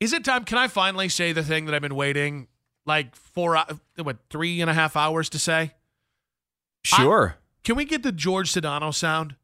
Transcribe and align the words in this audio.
Is 0.00 0.12
it 0.12 0.24
time? 0.24 0.44
Can 0.44 0.58
I 0.58 0.66
finally 0.68 1.08
say 1.08 1.32
the 1.32 1.42
thing 1.42 1.66
that 1.66 1.74
I've 1.74 1.82
been 1.82 1.94
waiting 1.94 2.48
like 2.86 3.14
four, 3.14 3.56
uh, 3.56 3.64
what, 4.02 4.16
three 4.30 4.60
and 4.60 4.70
a 4.70 4.74
half 4.74 4.96
hours 4.96 5.28
to 5.30 5.38
say? 5.38 5.74
Sure. 6.82 7.36
I, 7.36 7.40
can 7.62 7.76
we 7.76 7.84
get 7.84 8.02
the 8.02 8.12
George 8.12 8.52
Sedano 8.52 8.94
sound? 8.94 9.36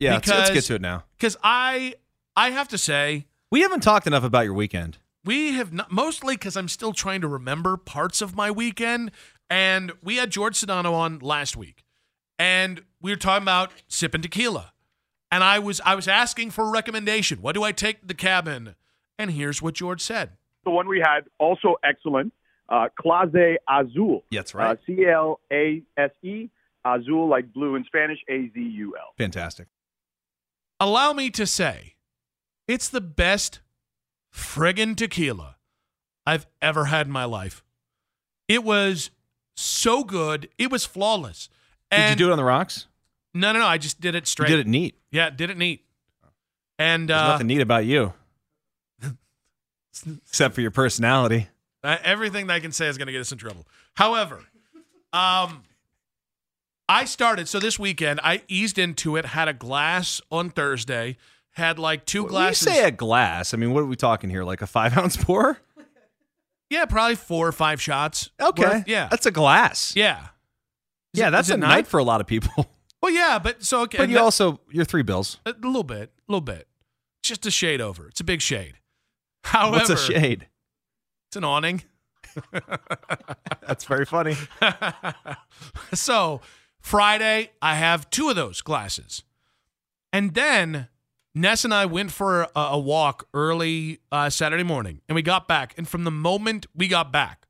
yeah, 0.00 0.14
let's, 0.14 0.28
let's 0.28 0.50
get 0.50 0.64
to 0.64 0.74
it 0.74 0.80
now. 0.80 1.04
Because 1.16 1.36
I, 1.42 1.94
I 2.36 2.50
have 2.50 2.68
to 2.68 2.78
say, 2.78 3.26
We 3.50 3.60
haven't 3.60 3.80
talked 3.82 4.06
enough 4.06 4.24
about 4.24 4.44
your 4.44 4.54
weekend. 4.54 4.98
we 5.24 5.52
have 5.52 5.72
not, 5.72 5.92
mostly 5.92 6.34
because 6.34 6.56
I'm 6.56 6.68
still 6.68 6.92
trying 6.92 7.20
to 7.20 7.28
remember 7.28 7.76
parts 7.76 8.20
of 8.20 8.34
my 8.34 8.50
weekend. 8.50 9.12
And 9.48 9.92
we 10.02 10.16
had 10.16 10.30
George 10.30 10.58
Sedano 10.60 10.92
on 10.92 11.18
last 11.18 11.56
week, 11.56 11.84
and 12.38 12.82
we 13.00 13.10
were 13.10 13.16
talking 13.16 13.42
about 13.42 13.72
sipping 13.88 14.22
tequila. 14.22 14.72
And 15.32 15.42
I 15.44 15.58
was 15.58 15.80
I 15.84 15.94
was 15.96 16.06
asking 16.08 16.50
for 16.52 16.64
a 16.66 16.70
recommendation. 16.70 17.42
What 17.42 17.54
do 17.54 17.62
I 17.62 17.72
take 17.72 18.00
to 18.00 18.06
the 18.06 18.14
cabin? 18.14 18.74
And 19.20 19.30
here's 19.32 19.60
what 19.60 19.74
George 19.74 20.00
said. 20.00 20.30
The 20.64 20.70
one 20.70 20.88
we 20.88 20.98
had 20.98 21.24
also 21.38 21.76
excellent. 21.84 22.32
Uh, 22.70 22.88
Clase 22.98 23.56
Azul. 23.68 24.24
Yeah, 24.30 24.40
that's 24.40 24.54
right. 24.54 24.70
Uh, 24.70 24.80
C 24.86 25.04
L 25.06 25.40
A 25.52 25.82
S 25.98 26.10
E 26.22 26.48
Azul, 26.84 27.28
like 27.28 27.52
blue 27.52 27.74
in 27.74 27.84
Spanish. 27.84 28.18
A 28.30 28.48
Z 28.54 28.58
U 28.60 28.94
L. 28.98 29.12
Fantastic. 29.18 29.68
Allow 30.78 31.12
me 31.12 31.28
to 31.30 31.46
say, 31.46 31.96
it's 32.66 32.88
the 32.88 33.02
best 33.02 33.60
friggin' 34.34 34.96
tequila 34.96 35.56
I've 36.24 36.46
ever 36.62 36.86
had 36.86 37.06
in 37.06 37.12
my 37.12 37.24
life. 37.26 37.62
It 38.48 38.64
was 38.64 39.10
so 39.54 40.02
good. 40.04 40.48
It 40.56 40.70
was 40.70 40.86
flawless. 40.86 41.50
Did 41.90 42.10
you 42.10 42.16
do 42.16 42.28
it 42.28 42.32
on 42.32 42.38
the 42.38 42.44
rocks? 42.44 42.86
No, 43.34 43.52
no, 43.52 43.58
no. 43.58 43.66
I 43.66 43.76
just 43.76 44.00
did 44.00 44.14
it 44.14 44.22
You 44.22 44.26
straight. 44.26 44.48
did 44.48 44.60
it 44.60 44.66
neat. 44.66 44.96
Yeah, 45.10 45.28
did 45.28 45.50
it 45.50 45.58
neat. 45.58 45.84
And 46.78 47.08
There's 47.10 47.20
uh, 47.20 47.28
nothing 47.28 47.48
neat 47.48 47.60
about 47.60 47.84
you, 47.84 48.14
except 50.26 50.54
for 50.54 50.60
your 50.60 50.70
personality. 50.70 51.48
Uh, 51.82 51.96
everything 52.04 52.46
that 52.48 52.54
I 52.54 52.60
can 52.60 52.72
say 52.72 52.88
is 52.88 52.98
going 52.98 53.06
to 53.06 53.12
get 53.12 53.20
us 53.20 53.32
in 53.32 53.38
trouble. 53.38 53.66
However, 53.94 54.44
um, 55.12 55.62
I 56.88 57.04
started 57.04 57.48
so 57.48 57.58
this 57.60 57.78
weekend. 57.78 58.20
I 58.22 58.42
eased 58.48 58.78
into 58.78 59.16
it. 59.16 59.24
Had 59.26 59.48
a 59.48 59.52
glass 59.54 60.20
on 60.30 60.50
Thursday. 60.50 61.16
Had 61.52 61.78
like 61.78 62.04
two 62.06 62.22
When 62.24 62.30
glasses. 62.32 62.66
you 62.66 62.72
say 62.74 62.84
a 62.84 62.90
glass, 62.90 63.54
I 63.54 63.56
mean, 63.56 63.72
what 63.72 63.80
are 63.82 63.86
we 63.86 63.96
talking 63.96 64.30
here? 64.30 64.44
Like 64.44 64.62
a 64.62 64.66
five 64.66 64.96
ounce 64.96 65.16
pour? 65.16 65.58
yeah, 66.68 66.84
probably 66.84 67.16
four 67.16 67.48
or 67.48 67.52
five 67.52 67.80
shots. 67.82 68.30
Okay. 68.40 68.62
worth. 68.62 68.88
Yeah. 68.88 69.08
That's 69.10 69.26
a 69.26 69.30
glass. 69.32 69.94
yeah. 69.96 70.18
Is 71.12 71.20
yeah, 71.20 71.28
it- 71.28 71.30
that's 71.32 71.50
a 71.50 71.56
not? 71.56 71.66
night 71.68 71.86
for 71.88 71.98
a 71.98 72.04
lot 72.04 72.20
of 72.20 72.26
people. 72.26 72.66
Well, 73.02 73.10
yeah, 73.14 73.38
but 73.38 73.64
so 73.64 73.80
okay. 73.84 73.96
but 73.96 74.10
you 74.10 74.16
that- 74.16 74.22
also, 74.24 74.60
you're 74.70 74.84
three 74.84 75.00
bills. 75.02 75.38
a 75.46 75.54
little 75.62 75.82
bit, 75.84 76.12
a 76.28 76.30
little 76.32 76.42
bit, 76.42 76.68
just 77.22 77.46
a 77.46 77.50
shade 77.50 77.80
over. 77.80 78.08
It's 78.08 78.20
a 78.20 78.24
big 78.24 78.42
shade. 78.42 78.74
However, 79.44 79.76
What's 79.76 79.90
a 79.90 79.96
shade? 79.96 80.48
It's 81.28 81.36
an 81.36 81.44
awning. 81.44 81.82
That's 83.66 83.84
very 83.84 84.04
funny. 84.04 84.36
so 85.94 86.40
Friday, 86.80 87.50
I 87.60 87.74
have 87.76 88.10
two 88.10 88.28
of 88.28 88.36
those 88.36 88.62
glasses. 88.62 89.22
And 90.12 90.34
then 90.34 90.88
Ness 91.34 91.64
and 91.64 91.72
I 91.72 91.86
went 91.86 92.10
for 92.10 92.42
a, 92.42 92.60
a 92.60 92.78
walk 92.78 93.28
early 93.32 94.00
uh, 94.10 94.30
Saturday 94.30 94.64
morning, 94.64 95.00
and 95.08 95.14
we 95.14 95.22
got 95.22 95.46
back. 95.46 95.74
And 95.76 95.88
from 95.88 96.04
the 96.04 96.10
moment 96.10 96.66
we 96.74 96.88
got 96.88 97.12
back, 97.12 97.46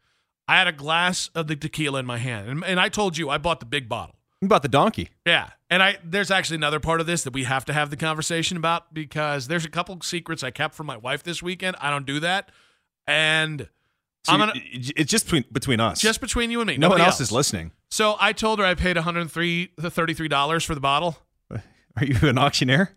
I 0.47 0.57
had 0.57 0.67
a 0.67 0.73
glass 0.73 1.31
of 1.35 1.47
the 1.47 1.57
tequila 1.57 2.01
in 2.01 2.07
my 2.07 2.19
hand. 2.19 2.49
And, 2.49 2.65
and 2.65 2.81
I 2.81 2.89
told 2.89 3.17
you 3.17 3.31
I 3.31 3.39
bought 3.39 3.61
the 3.61 3.67
big 3.67 3.89
bottle. 3.89 4.17
You 4.41 4.49
bought 4.49 4.63
the 4.63 4.69
donkey. 4.69 5.11
Yeah. 5.27 5.51
And 5.69 5.83
I 5.83 5.99
there's 6.03 6.31
actually 6.31 6.57
another 6.57 6.81
part 6.81 7.01
of 7.01 7.07
this 7.07 7.25
that 7.25 7.33
we 7.33 7.45
have 7.45 7.65
to 7.67 7.73
have 7.73 7.91
the 7.91 7.97
conversation 7.97 8.57
about 8.57 8.93
because 8.95 9.49
there's 9.49 9.65
a 9.65 9.71
couple 9.71 9.99
secrets 10.03 10.43
I 10.43 10.51
kept 10.51 10.75
from 10.75 10.87
my 10.87 10.97
wife 10.97 11.23
this 11.23 11.43
weekend. 11.43 11.77
I 11.81 11.91
don't 11.91 12.07
do 12.07 12.21
that. 12.21 12.51
And 13.07 13.69
So 14.25 14.33
I'm 14.33 14.39
gonna 14.39 14.55
it's 14.55 15.11
just 15.11 15.27
between, 15.27 15.45
between 15.53 15.81
us. 15.81 16.01
just 16.01 16.21
between 16.21 16.51
you 16.51 16.61
and 16.61 16.69
me. 16.69 16.77
no 16.79 16.89
one 16.89 16.97
nobody 16.99 17.07
else, 17.07 17.21
is 17.21 17.31
listening. 17.31 17.73
So 17.91 18.17
I 18.19 18.33
told 18.33 18.59
her 18.59 18.65
I 18.65 18.75
paid 18.75 18.97
103 18.97 19.73
the 19.77 19.91
$33 19.91 20.65
for 20.65 20.75
the 20.75 20.81
bottle. 20.81 21.19
Are 21.51 22.05
you 22.05 22.17
an 22.29 22.39
auctioneer? 22.39 22.97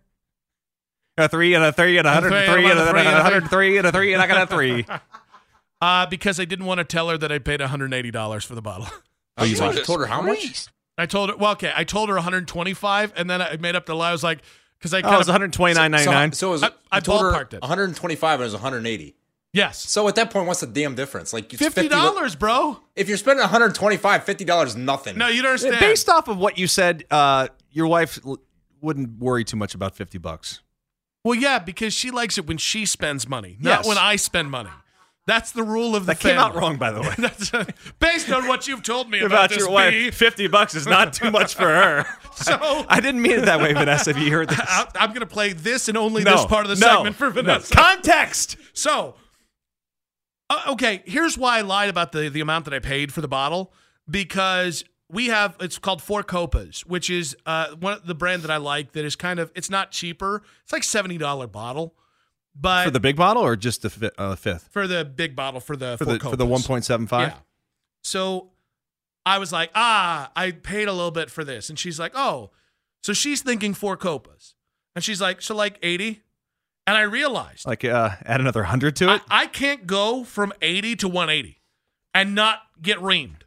A 1.16 1.28
three 1.28 1.54
and 1.54 1.62
a 1.62 1.72
three 1.72 1.98
and 1.98 2.08
a 2.08 2.10
A 2.10 2.14
hundred 2.14 2.30
three 2.30 2.38
and 2.38 2.46
three 2.52 2.70
and 2.70 2.78
and 2.78 2.78
a 2.80 2.82
a 2.82 2.90
three 2.90 3.00
and 3.00 3.22
hundred 3.22 3.42
and 3.42 3.50
three 3.50 3.78
and 3.78 3.86
a 3.86 3.92
three 3.92 4.12
and 4.14 4.22
I 4.22 4.26
got 4.26 4.42
a 4.42 4.46
three. 4.54 4.86
Uh, 5.82 6.06
because 6.06 6.40
I 6.40 6.46
didn't 6.46 6.64
want 6.64 6.78
to 6.78 6.84
tell 6.84 7.10
her 7.10 7.18
that 7.18 7.30
I 7.30 7.38
paid 7.38 7.60
$180 7.60 8.46
for 8.46 8.54
the 8.54 8.62
bottle. 8.62 8.86
Oh, 9.36 9.44
you 9.44 9.54
told 9.56 10.00
her 10.00 10.06
how 10.06 10.22
much? 10.22 10.66
I 10.96 11.06
told 11.06 11.30
her, 11.30 11.36
well, 11.36 11.52
okay, 11.52 11.72
I 11.74 11.84
told 11.84 12.08
her 12.08 12.14
125 12.16 13.12
and 13.16 13.28
then 13.28 13.42
I 13.42 13.56
made 13.56 13.74
up 13.76 13.86
the 13.86 13.94
lie. 13.96 14.10
I 14.10 14.12
was 14.12 14.22
like, 14.22 14.40
because 14.78 14.94
I 14.94 14.98
Oh, 14.98 15.02
kind 15.02 15.14
it 15.14 15.18
was 15.18 15.28
of, 15.28 15.32
one 15.32 15.40
hundred 15.40 15.52
twenty 15.54 15.74
nine 15.74 15.90
ninety 15.90 16.10
nine. 16.10 16.32
So, 16.32 16.36
so 16.38 16.48
it 16.48 16.52
was, 16.52 16.62
I- 16.62 16.70
I 16.92 17.00
told 17.00 17.20
her 17.22 17.32
ballparked 17.32 17.54
it. 17.54 17.60
125 17.62 18.32
and 18.34 18.40
it 18.42 18.44
was 18.44 18.52
180. 18.52 19.16
yes, 19.52 19.78
So 19.78 20.06
at 20.08 20.14
that 20.16 20.30
point, 20.30 20.46
what's 20.46 20.60
the 20.60 20.66
damn 20.66 20.94
difference? 20.94 21.32
Like 21.32 21.52
it's 21.52 21.62
$50, 21.62 22.38
bro. 22.38 22.80
If 22.94 23.08
you're 23.08 23.16
spending 23.18 23.40
125, 23.42 24.24
50 24.24 24.44
dollars 24.44 24.70
is 24.70 24.76
nothing. 24.76 25.18
No, 25.18 25.26
you 25.28 25.42
don't 25.42 25.50
understand. 25.52 25.80
Based 25.80 26.08
off 26.08 26.28
of 26.28 26.38
what 26.38 26.58
you 26.58 26.66
said, 26.68 27.04
uh, 27.10 27.48
your 27.70 27.86
wife 27.88 28.20
l- 28.24 28.38
wouldn't 28.80 29.18
worry 29.18 29.44
too 29.44 29.56
much 29.56 29.74
about 29.74 29.96
fifty 29.96 30.18
bucks. 30.18 30.60
well, 31.24 31.34
yeah, 31.34 31.58
because 31.58 31.92
she 31.94 32.10
likes 32.10 32.36
it 32.38 32.46
when 32.46 32.58
she 32.58 32.84
spends 32.86 33.26
money, 33.28 33.56
not 33.58 33.78
Yes. 33.80 33.88
when 33.88 33.96
I 33.98 34.16
spend 34.16 34.50
money. 34.50 34.70
That's 35.26 35.52
the 35.52 35.62
rule 35.62 35.96
of 35.96 36.04
the 36.04 36.12
That 36.12 36.20
came 36.20 36.38
out 36.38 36.54
wrong, 36.54 36.76
by 36.76 36.90
the 36.90 37.00
way. 37.00 37.14
That's 37.18 37.52
uh, 37.54 37.64
based 37.98 38.30
on 38.30 38.46
what 38.46 38.68
you've 38.68 38.82
told 38.82 39.10
me 39.10 39.20
about, 39.20 39.32
About 39.32 39.50
this 39.50 39.58
your 39.60 39.70
wife, 39.70 39.90
bee. 39.90 40.10
fifty 40.10 40.48
bucks 40.48 40.74
is 40.74 40.86
not 40.86 41.14
too 41.14 41.30
much 41.30 41.54
for 41.54 41.68
her. 41.68 42.06
So 42.34 42.58
I 42.88 42.98
didn't 42.98 43.22
mean 43.22 43.38
it 43.38 43.44
that 43.44 43.60
way, 43.60 43.72
Vanessa. 43.74 44.10
If 44.10 44.18
you 44.18 44.32
heard 44.32 44.48
this, 44.48 44.58
I, 44.60 44.88
I'm 44.96 45.10
going 45.10 45.20
to 45.20 45.26
play 45.26 45.52
this 45.52 45.88
and 45.88 45.96
only 45.96 46.24
no, 46.24 46.32
this 46.32 46.46
part 46.46 46.66
of 46.66 46.68
the 46.68 46.84
no, 46.84 46.96
segment 46.96 47.14
for 47.14 47.26
no. 47.26 47.30
Vanessa. 47.30 47.72
Context. 47.72 48.56
So, 48.72 49.14
uh, 50.50 50.64
okay, 50.70 51.04
here's 51.06 51.38
why 51.38 51.58
I 51.58 51.60
lied 51.60 51.90
about 51.90 52.10
the 52.10 52.28
the 52.28 52.40
amount 52.40 52.64
that 52.64 52.74
I 52.74 52.80
paid 52.80 53.12
for 53.12 53.20
the 53.20 53.28
bottle 53.28 53.72
because 54.10 54.84
we 55.08 55.26
have 55.26 55.56
it's 55.60 55.78
called 55.78 56.02
Four 56.02 56.24
Copas, 56.24 56.84
which 56.86 57.08
is 57.08 57.36
uh, 57.46 57.68
one 57.78 57.92
of 57.92 58.04
the 58.04 58.16
brand 58.16 58.42
that 58.42 58.50
I 58.50 58.56
like. 58.56 58.92
That 58.92 59.04
is 59.04 59.14
kind 59.14 59.38
of 59.38 59.52
it's 59.54 59.70
not 59.70 59.92
cheaper. 59.92 60.42
It's 60.64 60.72
like 60.72 60.82
seventy 60.82 61.18
dollar 61.18 61.46
bottle, 61.46 61.94
but 62.54 62.84
For 62.84 62.90
the 62.90 63.00
big 63.00 63.16
bottle 63.16 63.42
or 63.42 63.56
just 63.56 63.82
the 63.82 63.90
fi- 63.90 64.10
uh, 64.18 64.36
fifth? 64.36 64.68
for 64.72 64.86
the 64.86 65.04
big 65.04 65.34
bottle 65.34 65.60
for 65.60 65.76
the 65.76 65.96
For 65.98 66.04
the 66.04 66.18
for 66.18 66.36
the 66.36 66.46
one 66.46 66.62
point 66.62 66.84
seven 66.84 67.06
five. 67.06 67.28
Yeah. 67.28 67.38
So 68.02 68.50
I 69.26 69.38
was 69.38 69.52
like, 69.52 69.70
ah, 69.74 70.30
I 70.36 70.50
paid 70.50 70.86
a 70.88 70.92
little 70.92 71.10
bit 71.10 71.30
for 71.30 71.44
this, 71.44 71.68
and 71.70 71.78
she's 71.78 71.98
like, 71.98 72.12
oh, 72.14 72.50
so 73.02 73.12
she's 73.12 73.40
thinking 73.42 73.72
Four 73.74 73.96
Copas, 73.96 74.54
and 74.94 75.02
she's 75.02 75.20
like, 75.20 75.40
so 75.42 75.54
like 75.54 75.78
eighty, 75.82 76.22
and 76.86 76.96
I 76.96 77.02
realized 77.02 77.66
Like 77.66 77.84
uh, 77.84 78.10
add 78.24 78.40
another 78.40 78.64
hundred 78.64 78.96
to 78.96 79.08
I, 79.08 79.14
it. 79.16 79.22
I 79.30 79.46
can't 79.46 79.86
go 79.86 80.24
from 80.24 80.52
80 80.60 80.96
to 80.96 81.08
180 81.08 81.62
and 82.12 82.34
not 82.34 82.60
get 82.82 82.98
reamed. 82.98 83.42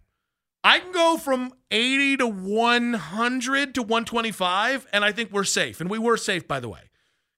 I 0.64 0.80
can 0.80 0.92
go 0.92 1.18
from 1.18 1.54
80 1.72 2.18
to 2.18 2.28
100 2.28 3.76
to 3.76 3.82
125, 3.84 4.88
and 4.92 5.06
I 5.06 5.12
think 5.12 5.32
we're 5.32 5.44
safe. 5.44 5.80
And 5.80 5.90
we 5.90 6.00
were 6.00 6.18
safe, 6.18 6.48
by 6.48 6.60
the 6.60 6.68
way. 6.68 6.87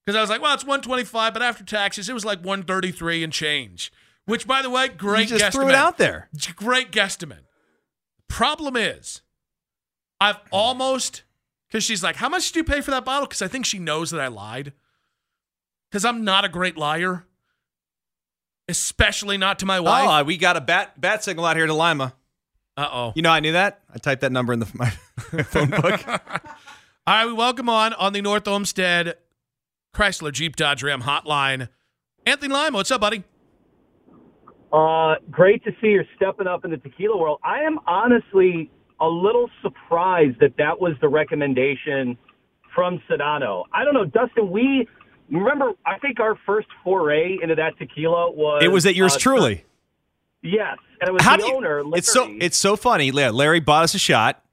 Because 0.10 0.18
I 0.18 0.22
was 0.22 0.30
like, 0.32 0.42
well, 0.42 0.56
it's 0.56 0.64
125, 0.64 1.34
but 1.34 1.44
after 1.44 1.64
taxes, 1.64 2.10
it 2.10 2.14
was 2.14 2.26
like 2.26 2.40
133 2.40 3.24
and 3.24 3.32
change. 3.32 3.92
Which, 4.26 4.48
by 4.48 4.64
the 4.64 4.70
way, 4.72 4.88
great 4.88 5.30
you 5.30 5.38
just 5.38 5.44
guesstimate. 5.46 5.52
threw 5.52 5.70
it 5.70 5.76
out 5.76 6.00
there. 6.00 6.30
Great 6.56 6.92
guesstimate. 6.92 7.44
Problem 8.28 8.76
is, 8.76 9.22
I've 10.20 10.38
almost, 10.50 11.22
because 11.68 11.84
she's 11.84 12.02
like, 12.02 12.16
how 12.16 12.28
much 12.28 12.52
did 12.52 12.56
you 12.56 12.64
pay 12.64 12.82
for 12.82 12.90
that 12.90 13.06
bottle? 13.06 13.28
Because 13.28 13.44
I 13.44 13.48
think 13.48 13.68
she 13.68 13.78
knows 13.78 14.10
that 14.10 14.20
I 14.20 14.30
lied. 14.30 14.74
Because 15.92 16.04
I'm 16.04 16.24
not 16.24 16.44
a 16.44 16.50
great 16.50 16.76
liar. 16.76 17.28
especially 18.68 19.38
not 19.38 19.60
to 19.60 19.68
my 19.68 19.80
wife. 19.80 20.08
Oh, 20.10 20.24
we 20.24 20.38
got 20.38 20.58
a 20.58 20.62
bat 20.62 21.00
bat 21.00 21.24
signal 21.24 21.46
out 21.46 21.56
here 21.56 21.68
to 21.68 21.74
Lima. 21.76 22.16
Uh 22.76 22.90
oh. 22.92 23.14
You 23.16 23.22
know, 23.22 23.30
I 23.30 23.42
knew 23.42 23.52
that. 23.52 23.82
I 23.94 24.00
typed 24.00 24.22
that 24.22 24.32
number 24.32 24.54
in 24.54 24.60
the 24.60 24.68
my 24.74 24.90
phone 25.44 25.70
book. 25.70 26.02
All 26.08 26.20
right, 27.06 27.28
we 27.28 27.34
welcome 27.34 27.70
on 27.70 27.94
on 27.94 28.14
the 28.14 28.24
North 28.24 28.48
Olmsted 28.48 29.16
Chrysler 29.94 30.32
Jeep 30.32 30.56
Dodge 30.56 30.84
Ram 30.84 31.04
hotline. 31.04 31.70
Anthony 32.26 32.54
Lima, 32.54 32.78
what's 32.78 32.92
up, 32.92 33.02
buddy? 33.02 33.24
Uh, 34.72 35.16
great 35.32 35.64
to 35.64 35.72
see 35.82 35.88
you're 35.88 36.06
stepping 36.16 36.48
up 36.48 36.64
in 36.64 36.72
the 36.72 36.78
tequila 36.78 37.18
world. 37.18 37.40
I 37.44 37.62
am 37.62 37.80
honestly 37.88 38.70
a 39.00 39.08
little 39.08 39.50
surprised 39.62 40.40
that 40.42 40.56
that 40.58 40.80
was 40.80 40.94
the 41.02 41.08
recommendation 41.10 42.18
from 42.76 43.02
Sedano. 43.10 43.64
I 43.74 43.84
don't 43.84 43.96
know, 43.96 44.06
Dustin. 44.06 44.52
We 44.52 44.88
remember. 45.32 45.72
I 45.86 45.98
think 45.98 46.20
our 46.20 46.38
first 46.46 46.68
foray 46.84 47.38
into 47.42 47.56
that 47.56 47.80
tequila 47.80 48.30
was 48.32 48.62
It 48.64 48.68
was 48.68 48.86
at 48.86 48.96
yours 48.96 49.16
uh, 49.16 49.20
truly. 49.20 49.66
Yes, 50.44 50.78
and 51.02 51.10
it 51.10 51.12
was 51.14 51.24
How 51.24 51.36
the 51.38 51.48
you? 51.48 51.56
owner. 51.56 51.82
It's 51.96 52.12
so 52.12 52.32
it's 52.40 52.58
so 52.58 52.76
funny. 52.76 53.10
Yeah, 53.10 53.32
Larry 53.32 53.60
bought 53.62 53.86
us 53.86 53.96
a 53.96 54.00
shot. 54.00 54.44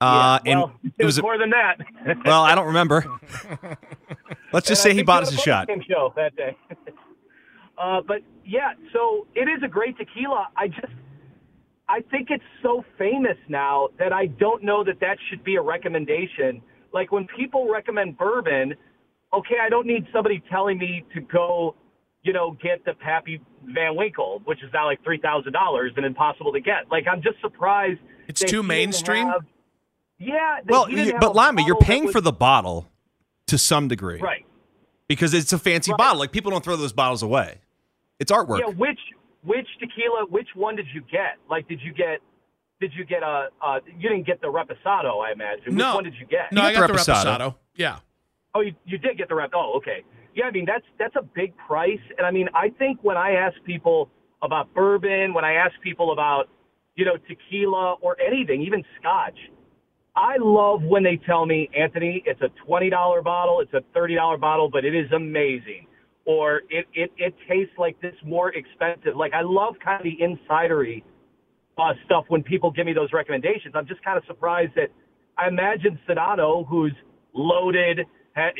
Uh, 0.00 0.40
yeah, 0.44 0.56
well, 0.56 0.72
and 0.82 0.92
it 0.98 1.04
was, 1.04 1.18
a- 1.18 1.22
more 1.22 1.38
than 1.38 1.50
that. 1.50 1.78
well, 2.24 2.42
I 2.42 2.54
don't 2.56 2.66
remember. 2.66 3.04
Let's 4.52 4.68
just 4.68 4.84
And 4.84 4.92
say 4.92 4.96
he 4.96 5.02
bought 5.02 5.22
us 5.22 5.32
a 5.32 5.36
shot. 5.36 5.68
Show 5.88 6.12
that 6.16 6.36
day. 6.36 6.56
uh, 7.78 8.00
but 8.06 8.18
yeah, 8.44 8.72
so 8.92 9.26
it 9.34 9.48
is 9.48 9.62
a 9.64 9.68
great 9.68 9.96
tequila. 9.96 10.48
I 10.56 10.68
just, 10.68 10.92
I 11.88 12.00
think 12.10 12.28
it's 12.30 12.44
so 12.62 12.84
famous 12.98 13.36
now 13.48 13.88
that 13.98 14.12
I 14.12 14.26
don't 14.26 14.62
know 14.62 14.84
that 14.84 15.00
that 15.00 15.18
should 15.28 15.42
be 15.44 15.56
a 15.56 15.62
recommendation. 15.62 16.62
Like 16.92 17.12
when 17.12 17.26
people 17.36 17.70
recommend 17.72 18.18
bourbon, 18.18 18.74
okay, 19.32 19.56
I 19.62 19.68
don't 19.68 19.86
need 19.86 20.06
somebody 20.12 20.42
telling 20.50 20.78
me 20.78 21.04
to 21.14 21.20
go, 21.20 21.74
you 22.22 22.32
know, 22.32 22.56
get 22.62 22.84
the 22.84 22.94
Pappy 22.94 23.40
Van 23.64 23.96
Winkle, 23.96 24.42
which 24.44 24.62
is 24.62 24.70
now 24.72 24.86
like 24.86 25.02
three 25.02 25.18
thousand 25.18 25.52
dollars 25.52 25.92
and 25.96 26.04
impossible 26.04 26.52
to 26.52 26.60
get. 26.60 26.90
Like 26.90 27.06
I'm 27.10 27.22
just 27.22 27.40
surprised. 27.40 28.00
It's 28.28 28.42
too 28.42 28.62
mainstream? 28.62 29.26
have- 29.26 29.42
yeah. 30.18 30.60
Well, 30.66 30.88
you- 30.88 31.14
but 31.18 31.34
a 31.36 31.62
you're 31.64 31.76
paying 31.76 32.04
was- 32.04 32.12
for 32.12 32.20
the 32.20 32.32
bottle 32.32 32.91
to 33.46 33.58
some 33.58 33.88
degree, 33.88 34.20
right. 34.20 34.44
Because 35.08 35.34
it's 35.34 35.52
a 35.52 35.58
fancy 35.58 35.90
Right. 35.90 35.98
bottle. 35.98 36.18
Like 36.18 36.32
people 36.32 36.50
don't 36.50 36.64
throw 36.64 36.76
those 36.76 36.92
bottles 36.92 37.22
away. 37.22 37.60
It's 38.18 38.30
artwork. 38.32 38.60
Yeah, 38.60 38.66
which 38.74 39.00
which 39.42 39.66
tequila? 39.80 40.26
Which 40.30 40.48
one 40.54 40.76
did 40.76 40.86
you 40.94 41.02
get? 41.10 41.36
Like, 41.50 41.68
did 41.68 41.80
you 41.82 41.92
get? 41.92 42.20
Did 42.80 42.92
you 42.96 43.04
get 43.04 43.22
a? 43.22 43.48
Uh, 43.64 43.80
you 43.98 44.08
didn't 44.08 44.26
get 44.26 44.40
the 44.40 44.46
Reposado, 44.48 45.24
I 45.24 45.32
imagine. 45.32 45.74
No. 45.76 45.90
Which 45.90 45.94
one 45.96 46.04
did 46.04 46.14
you 46.20 46.26
get? 46.26 46.52
No, 46.52 46.62
You 46.62 46.68
I 46.68 46.72
got 46.72 46.80
got 46.80 46.86
the 46.88 46.92
the 46.92 46.98
Reposado. 46.98 47.38
Reposado. 47.38 47.54
Yeah. 47.76 47.98
Oh, 48.54 48.60
you, 48.60 48.74
you 48.84 48.98
did 48.98 49.16
get 49.18 49.28
the 49.28 49.34
rep. 49.34 49.50
Oh, 49.54 49.74
okay. 49.78 50.04
Yeah, 50.34 50.44
I 50.46 50.50
mean 50.50 50.64
that's 50.66 50.84
that's 50.98 51.14
a 51.16 51.22
big 51.22 51.54
price, 51.56 52.00
and 52.16 52.26
I 52.26 52.30
mean 52.30 52.48
I 52.54 52.70
think 52.70 52.98
when 53.02 53.16
I 53.16 53.32
ask 53.32 53.54
people 53.64 54.08
about 54.42 54.72
bourbon, 54.74 55.34
when 55.34 55.44
I 55.44 55.54
ask 55.54 55.72
people 55.82 56.12
about 56.12 56.48
you 56.96 57.04
know 57.04 57.16
tequila 57.28 57.94
or 58.00 58.16
anything, 58.20 58.62
even 58.62 58.82
scotch, 58.98 59.36
I 60.14 60.36
love 60.38 60.82
when 60.82 61.02
they 61.02 61.18
tell 61.26 61.46
me, 61.46 61.70
Anthony, 61.78 62.22
it's 62.26 62.40
a 62.42 62.50
twenty 62.66 62.90
dollar 62.90 63.22
bottle, 63.22 63.60
it's 63.60 63.72
a 63.72 63.80
thirty 63.94 64.14
dollar 64.14 64.36
bottle, 64.36 64.68
but 64.70 64.84
it 64.84 64.94
is 64.94 65.10
amazing, 65.12 65.86
or 66.26 66.62
it 66.68 66.86
it 66.92 67.10
it 67.16 67.34
tastes 67.48 67.72
like 67.78 68.00
this 68.02 68.14
more 68.24 68.52
expensive. 68.54 69.16
Like 69.16 69.32
I 69.32 69.40
love 69.42 69.74
kind 69.82 70.00
of 70.00 70.04
the 70.04 70.22
insidery 70.22 71.02
uh, 71.78 71.94
stuff 72.04 72.24
when 72.28 72.42
people 72.42 72.70
give 72.70 72.84
me 72.84 72.92
those 72.92 73.12
recommendations. 73.12 73.74
I'm 73.74 73.86
just 73.86 74.04
kind 74.04 74.18
of 74.18 74.24
surprised 74.26 74.72
that 74.76 74.88
I 75.38 75.48
imagine 75.48 75.98
Sedano, 76.06 76.66
who's 76.68 76.92
loaded, 77.34 78.00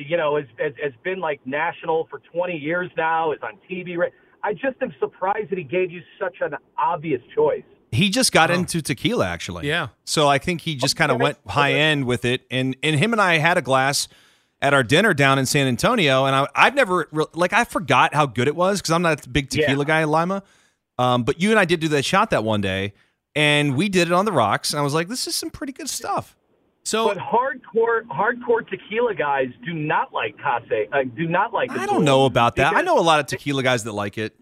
you 0.09 0.17
know, 0.17 0.37
has, 0.37 0.47
has, 0.59 0.73
has 0.83 0.93
been 1.05 1.21
like 1.21 1.41
national 1.45 2.07
for 2.11 2.21
20 2.33 2.57
years 2.57 2.91
now, 2.97 3.33
is 3.33 3.39
on 3.43 3.59
TV. 3.71 3.97
I 4.43 4.53
just 4.55 4.77
am 4.81 4.95
surprised 4.99 5.51
that 5.51 5.59
he 5.59 5.65
gave 5.65 5.91
you 5.91 6.01
such 6.19 6.37
an 6.41 6.55
obvious 6.79 7.21
choice. 7.35 7.63
He 7.93 8.09
just 8.11 8.33
got 8.33 8.51
into 8.51 8.81
tequila, 8.83 9.27
actually. 9.29 9.69
Yeah. 9.69 9.89
So 10.05 10.27
I 10.27 10.39
think 10.39 10.63
he 10.63 10.75
just 10.75 10.97
kind 10.97 11.13
of 11.13 11.21
went 11.21 11.39
high 11.47 11.75
end 11.75 12.07
with 12.07 12.25
it, 12.25 12.43
and 12.51 12.75
and 12.83 12.97
him 12.99 13.13
and 13.13 13.21
I 13.21 13.37
had 13.39 13.59
a 13.59 13.63
glass 13.63 14.09
at 14.61 14.73
our 14.73 14.83
dinner 14.83 15.13
down 15.13 15.39
in 15.39 15.45
San 15.47 15.67
Antonio, 15.67 16.25
and 16.25 16.35
I 16.35 16.49
I've 16.55 16.75
never 16.75 17.07
re- 17.13 17.27
like 17.35 17.53
I 17.53 17.65
forgot 17.65 18.15
how 18.15 18.27
good 18.27 18.49
it 18.49 18.57
was 18.57 18.81
because 18.81 18.93
I'm 18.93 19.03
not 19.03 19.25
a 19.27 19.29
big 19.29 19.51
tequila 19.51 19.85
Yeah. 19.85 19.89
guy 19.89 20.01
in 20.03 20.09
Lima. 20.11 20.43
Um, 20.99 21.23
but 21.25 21.41
you 21.41 21.51
and 21.51 21.59
I 21.59 21.65
did 21.65 21.81
do 21.81 21.89
that 21.89 22.05
shot 22.05 22.31
that 22.31 22.45
one 22.45 22.61
day, 22.61 22.95
and 23.37 23.77
we 23.77 23.89
did 23.89 24.09
it 24.09 24.13
on 24.13 24.25
the 24.25 24.33
rocks, 24.33 24.73
and 24.73 24.81
I 24.81 24.83
was 24.83 24.95
like, 24.95 25.09
this 25.09 25.27
is 25.27 25.35
some 25.35 25.51
pretty 25.51 25.73
good 25.73 25.89
stuff. 25.91 26.37
So 26.85 27.07
But 27.09 27.19
hardcore, 27.19 28.03
hardcore 28.07 28.69
tequila 28.69 29.15
guys 29.15 29.49
do 29.65 29.73
not 29.73 30.13
like 30.13 30.37
Case. 30.39 30.89
Uh, 30.93 31.03
do 31.17 31.27
not 31.29 31.53
like. 31.53 31.71
I 31.73 31.87
don't 31.87 32.05
know 32.05 32.25
about 32.25 32.57
that. 32.57 32.75
I 32.75 32.81
know 32.83 32.99
a 32.99 33.01
lot 33.01 33.21
of 33.21 33.27
tequila 33.27 33.63
guys 33.63 33.85
that 33.85 33.93
like 33.93 34.19
it. 34.19 34.35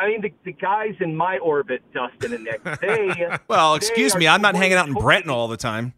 I 0.00 0.08
mean, 0.08 0.20
the, 0.22 0.32
the 0.44 0.52
guys 0.52 0.94
in 1.00 1.16
my 1.16 1.38
orbit, 1.38 1.82
Dustin 1.92 2.32
and 2.34 2.44
Nick, 2.44 2.62
they. 2.80 3.26
Well, 3.48 3.74
excuse 3.74 4.14
are 4.14 4.18
me, 4.18 4.28
I'm 4.28 4.42
not 4.42 4.54
hanging 4.54 4.76
out 4.76 4.86
in 4.86 4.92
20 4.92 5.04
Breton 5.04 5.30
all 5.30 5.48
the 5.48 5.56
time. 5.56 5.94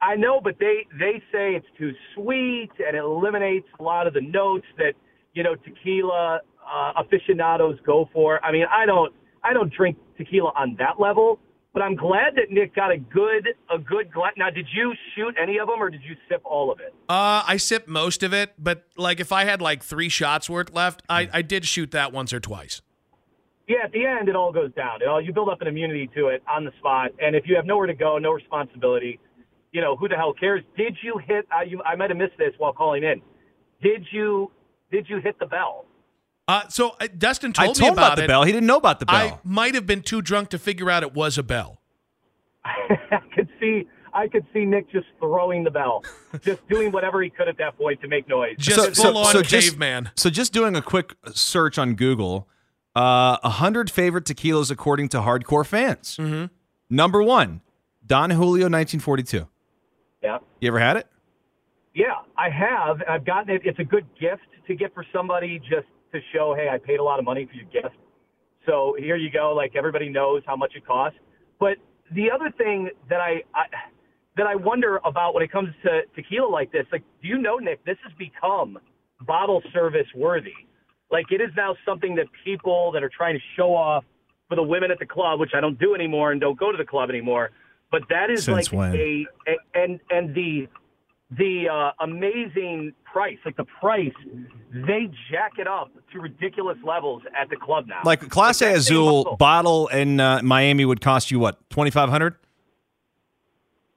I 0.00 0.14
know, 0.14 0.40
but 0.40 0.58
they 0.60 0.86
they 0.98 1.22
say 1.32 1.54
it's 1.56 1.66
too 1.76 1.92
sweet 2.14 2.70
and 2.86 2.96
it 2.96 3.00
eliminates 3.00 3.66
a 3.80 3.82
lot 3.82 4.06
of 4.06 4.14
the 4.14 4.20
notes 4.20 4.66
that 4.76 4.92
you 5.34 5.42
know 5.42 5.56
tequila 5.56 6.40
uh, 6.72 6.92
aficionados 6.96 7.78
go 7.84 8.08
for. 8.12 8.44
I 8.44 8.52
mean, 8.52 8.66
I 8.72 8.86
don't 8.86 9.12
I 9.42 9.52
don't 9.52 9.72
drink 9.72 9.96
tequila 10.16 10.52
on 10.54 10.76
that 10.78 11.00
level, 11.00 11.40
but 11.72 11.82
I'm 11.82 11.96
glad 11.96 12.36
that 12.36 12.50
Nick 12.50 12.76
got 12.76 12.92
a 12.92 12.98
good 12.98 13.48
a 13.74 13.78
good 13.78 14.12
glass. 14.12 14.34
Now, 14.36 14.50
did 14.50 14.68
you 14.72 14.92
shoot 15.16 15.34
any 15.40 15.58
of 15.58 15.66
them 15.66 15.82
or 15.82 15.90
did 15.90 16.02
you 16.04 16.14
sip 16.28 16.42
all 16.44 16.70
of 16.70 16.78
it? 16.78 16.94
uh, 17.08 17.42
I 17.44 17.56
sipped 17.56 17.88
most 17.88 18.22
of 18.22 18.32
it, 18.32 18.52
but 18.56 18.84
like 18.96 19.18
if 19.18 19.32
I 19.32 19.44
had 19.44 19.60
like 19.60 19.82
three 19.82 20.08
shots 20.08 20.48
worth 20.48 20.72
left, 20.72 21.00
Hmm. 21.08 21.12
I, 21.14 21.28
I 21.32 21.42
did 21.42 21.64
shoot 21.66 21.90
that 21.90 22.12
once 22.12 22.32
or 22.32 22.38
twice. 22.38 22.82
Yeah, 23.68 23.84
at 23.84 23.92
the 23.92 24.06
end, 24.06 24.28
it 24.28 24.34
all 24.36 24.50
goes 24.50 24.72
down. 24.74 25.02
It 25.02 25.08
all, 25.08 25.20
you 25.20 25.32
build 25.32 25.50
up 25.50 25.60
an 25.60 25.68
immunity 25.68 26.08
to 26.16 26.28
it 26.28 26.42
on 26.50 26.64
the 26.64 26.72
spot, 26.78 27.10
and 27.20 27.36
if 27.36 27.44
you 27.46 27.54
have 27.56 27.66
nowhere 27.66 27.86
to 27.86 27.94
go, 27.94 28.16
no 28.18 28.30
responsibility, 28.30 29.20
you 29.72 29.82
know 29.82 29.94
who 29.94 30.08
the 30.08 30.16
hell 30.16 30.32
cares? 30.32 30.62
Did 30.76 30.96
you 31.02 31.20
hit? 31.26 31.46
Uh, 31.54 31.62
you, 31.62 31.82
I 31.82 31.94
might 31.94 32.08
have 32.10 32.16
missed 32.16 32.38
this 32.38 32.52
while 32.56 32.72
calling 32.72 33.04
in. 33.04 33.20
Did 33.82 34.06
you? 34.10 34.50
Did 34.90 35.06
you 35.08 35.20
hit 35.20 35.38
the 35.38 35.46
bell? 35.46 35.84
Uh, 36.48 36.66
so 36.68 36.96
uh, 36.98 37.08
Dustin 37.16 37.52
I 37.58 37.66
told 37.66 37.76
told 37.76 37.90
me 37.90 37.92
about 37.92 38.06
about 38.06 38.16
the 38.16 38.24
it. 38.24 38.28
bell. 38.28 38.44
He 38.44 38.52
didn't 38.52 38.66
know 38.66 38.78
about 38.78 39.00
the 39.00 39.06
bell. 39.06 39.16
I 39.16 39.38
might 39.44 39.74
have 39.74 39.86
been 39.86 40.00
too 40.00 40.22
drunk 40.22 40.48
to 40.50 40.58
figure 40.58 40.90
out 40.90 41.02
it 41.02 41.14
was 41.14 41.36
a 41.36 41.42
bell. 41.42 41.82
I 42.64 42.96
could 43.34 43.48
see. 43.60 43.86
I 44.14 44.26
could 44.26 44.46
see 44.54 44.64
Nick 44.64 44.90
just 44.90 45.06
throwing 45.20 45.62
the 45.62 45.70
bell, 45.70 46.02
just 46.40 46.66
doing 46.68 46.90
whatever 46.90 47.22
he 47.22 47.28
could 47.28 47.46
at 47.48 47.58
that 47.58 47.76
point 47.76 48.00
to 48.00 48.08
make 48.08 48.26
noise. 48.26 48.56
Just 48.58 48.96
full 48.96 49.18
on 49.18 49.42
caveman. 49.44 50.10
so 50.16 50.30
just 50.30 50.54
doing 50.54 50.74
a 50.74 50.82
quick 50.82 51.14
search 51.34 51.76
on 51.76 51.94
Google, 51.94 52.48
uh, 52.98 53.38
a 53.44 53.50
hundred 53.50 53.90
favorite 53.90 54.24
tequilas 54.24 54.70
according 54.70 55.08
to 55.10 55.18
hardcore 55.18 55.64
fans. 55.64 56.16
Mm-hmm. 56.16 56.46
Number 56.90 57.22
one, 57.22 57.60
Don 58.04 58.30
Julio, 58.30 58.64
1942. 58.64 59.46
Yeah. 60.22 60.38
You 60.60 60.68
ever 60.68 60.80
had 60.80 60.96
it? 60.96 61.06
Yeah, 61.94 62.06
I 62.36 62.48
have. 62.50 63.02
I've 63.08 63.24
gotten 63.24 63.54
it. 63.54 63.62
It's 63.64 63.78
a 63.78 63.84
good 63.84 64.06
gift 64.20 64.42
to 64.66 64.74
get 64.74 64.92
for 64.94 65.04
somebody 65.12 65.60
just 65.60 65.86
to 66.12 66.20
show, 66.32 66.54
hey, 66.56 66.68
I 66.68 66.78
paid 66.78 66.98
a 66.98 67.02
lot 67.04 67.18
of 67.20 67.24
money 67.24 67.46
for 67.46 67.54
your 67.54 67.66
gift. 67.66 67.94
So 68.66 68.96
here 68.98 69.16
you 69.16 69.30
go. 69.30 69.54
Like 69.54 69.76
everybody 69.76 70.08
knows 70.08 70.42
how 70.44 70.56
much 70.56 70.72
it 70.74 70.84
costs. 70.84 71.18
But 71.60 71.76
the 72.12 72.30
other 72.30 72.50
thing 72.56 72.90
that 73.08 73.20
I, 73.20 73.42
I 73.54 73.66
that 74.36 74.46
I 74.46 74.56
wonder 74.56 75.00
about 75.04 75.34
when 75.34 75.42
it 75.42 75.52
comes 75.52 75.68
to 75.84 76.02
tequila 76.16 76.48
like 76.48 76.72
this, 76.72 76.86
like, 76.92 77.02
do 77.22 77.28
you 77.28 77.38
know, 77.38 77.58
Nick, 77.58 77.84
this 77.84 77.96
has 78.04 78.12
become 78.18 78.78
bottle 79.26 79.62
service 79.72 80.06
worthy. 80.14 80.52
Like 81.10 81.26
it 81.30 81.40
is 81.40 81.50
now 81.56 81.74
something 81.86 82.14
that 82.16 82.26
people 82.44 82.92
that 82.92 83.02
are 83.02 83.10
trying 83.14 83.34
to 83.34 83.40
show 83.56 83.74
off 83.74 84.04
for 84.48 84.56
the 84.56 84.62
women 84.62 84.90
at 84.90 84.98
the 84.98 85.06
club, 85.06 85.40
which 85.40 85.52
I 85.54 85.60
don't 85.60 85.78
do 85.78 85.94
anymore 85.94 86.32
and 86.32 86.40
don't 86.40 86.58
go 86.58 86.70
to 86.70 86.78
the 86.78 86.84
club 86.84 87.10
anymore. 87.10 87.50
But 87.90 88.02
that 88.10 88.30
is 88.30 88.44
Since 88.44 88.72
like 88.72 88.78
when? 88.78 88.94
a, 88.94 89.26
a 89.46 89.56
and 89.74 90.00
and 90.10 90.34
the 90.34 90.68
the 91.30 91.68
uh, 91.68 92.04
amazing 92.04 92.94
price, 93.04 93.36
like 93.44 93.56
the 93.56 93.66
price, 93.80 94.12
they 94.72 95.10
jack 95.30 95.52
it 95.58 95.66
up 95.66 95.90
to 96.12 96.20
ridiculous 96.20 96.78
levels 96.82 97.22
at 97.38 97.50
the 97.50 97.56
club 97.56 97.86
now. 97.86 98.00
Like 98.04 98.22
a 98.22 98.26
Clase 98.26 98.74
Azul 98.74 99.36
bottle 99.38 99.88
in 99.88 100.20
uh, 100.20 100.40
Miami 100.42 100.84
would 100.86 101.00
cost 101.02 101.30
you 101.30 101.38
what, 101.38 101.58
2500 101.70 102.36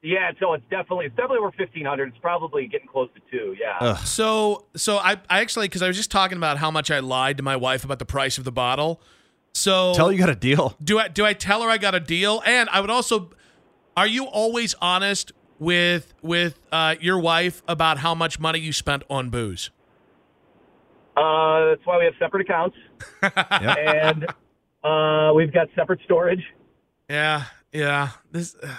Yeah, 0.03 0.31
so 0.39 0.53
it's 0.53 0.63
definitely 0.72 1.05
it's 1.05 1.15
definitely 1.15 1.38
over 1.39 1.51
fifteen 1.51 1.86
hundred. 1.86 2.10
It's 2.10 2.17
probably 2.17 2.65
getting 2.67 2.88
close 2.88 3.10
to 3.13 3.22
two. 3.29 3.55
Yeah. 3.60 3.77
Ugh. 3.79 3.98
So, 4.00 4.65
so 4.75 4.98
I, 4.98 5.17
I 5.29 5.41
actually, 5.41 5.67
because 5.67 5.84
I 5.84 5.88
was 5.88 5.96
just 5.96 6.10
talking 6.10 6.38
about 6.38 6.58
how 6.58 6.72
much 6.72 6.89
I 6.89 7.00
lied 7.00 7.38
to 7.38 7.43
my 7.43 7.55
wife 7.55 7.84
about 7.84 8.00
the 8.00 8.05
price 8.05 8.38
of 8.39 8.43
the 8.43 8.51
bottle. 8.51 9.00
So 9.53 9.93
Tell 9.93 10.08
her 10.08 10.12
you 10.12 10.17
got 10.17 10.29
a 10.29 10.36
deal. 10.36 10.75
do 10.84 10.98
I 10.98 11.08
do 11.08 11.24
I 11.25 11.34
tell 11.34 11.62
her 11.62 11.70
I 11.70 11.77
got 11.77 11.93
a 11.93 12.00
deal? 12.00 12.41
And 12.46 12.67
I 12.70 12.81
would 12.81 12.89
also, 12.89 13.29
are 13.96 14.08
you 14.08 14.25
always 14.25 14.74
honest 14.81 15.34
with 15.60 16.13
with 16.24 16.60
uh, 16.72 16.96
your 17.00 17.20
wife 17.20 17.62
about 17.67 18.00
how 18.00 18.15
much 18.15 18.39
money 18.39 18.60
you 18.60 18.74
spent 18.74 19.03
on 19.10 19.29
booze? 19.29 19.70
Uh, 21.15 21.65
that's 21.70 21.86
why 21.86 21.98
we 22.00 22.05
have 22.05 22.13
separate 22.17 22.41
accounts, 22.41 22.77
and 23.22 24.25
uh, 24.84 25.31
we've 25.36 25.53
got 25.53 25.67
separate 25.75 26.00
storage. 26.05 26.41
Yeah, 27.10 27.43
yeah. 27.74 28.10
This 28.31 28.55
uh, 28.55 28.74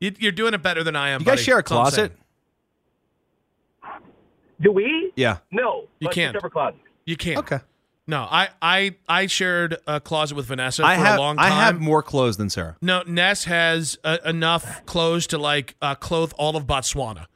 you, 0.00 0.14
you're 0.18 0.32
doing 0.32 0.54
it 0.54 0.62
better 0.62 0.82
than 0.84 0.96
I 0.96 1.10
am. 1.10 1.20
You 1.20 1.26
guys 1.26 1.40
share 1.40 1.58
a 1.58 1.58
That's 1.58 1.72
all 1.72 1.78
I'm 1.78 1.84
closet? 1.84 2.12
Do 4.60 4.72
we? 4.72 5.12
Yeah. 5.16 5.38
No. 5.50 5.86
You 6.00 6.08
can't. 6.08 6.34
Separate 6.34 6.52
closets. 6.52 6.78
You 7.06 7.16
can't. 7.16 7.38
Okay. 7.38 7.60
No, 8.08 8.22
I 8.22 8.48
I 8.62 8.96
I 9.06 9.26
shared 9.26 9.76
a 9.86 10.00
closet 10.00 10.34
with 10.34 10.46
Vanessa 10.46 10.82
I 10.82 10.96
for 10.96 11.02
have 11.04 11.18
a 11.18 11.20
long 11.20 11.36
time. 11.36 11.52
I 11.52 11.54
have 11.54 11.78
more 11.78 12.02
clothes 12.02 12.38
than 12.38 12.48
Sarah. 12.48 12.76
No, 12.80 13.02
Ness 13.06 13.44
has 13.44 13.98
uh, 14.02 14.16
enough 14.24 14.86
clothes 14.86 15.26
to 15.28 15.38
like 15.38 15.76
uh, 15.82 15.94
clothe 15.94 16.32
all 16.38 16.56
of 16.56 16.66
Botswana. 16.66 17.26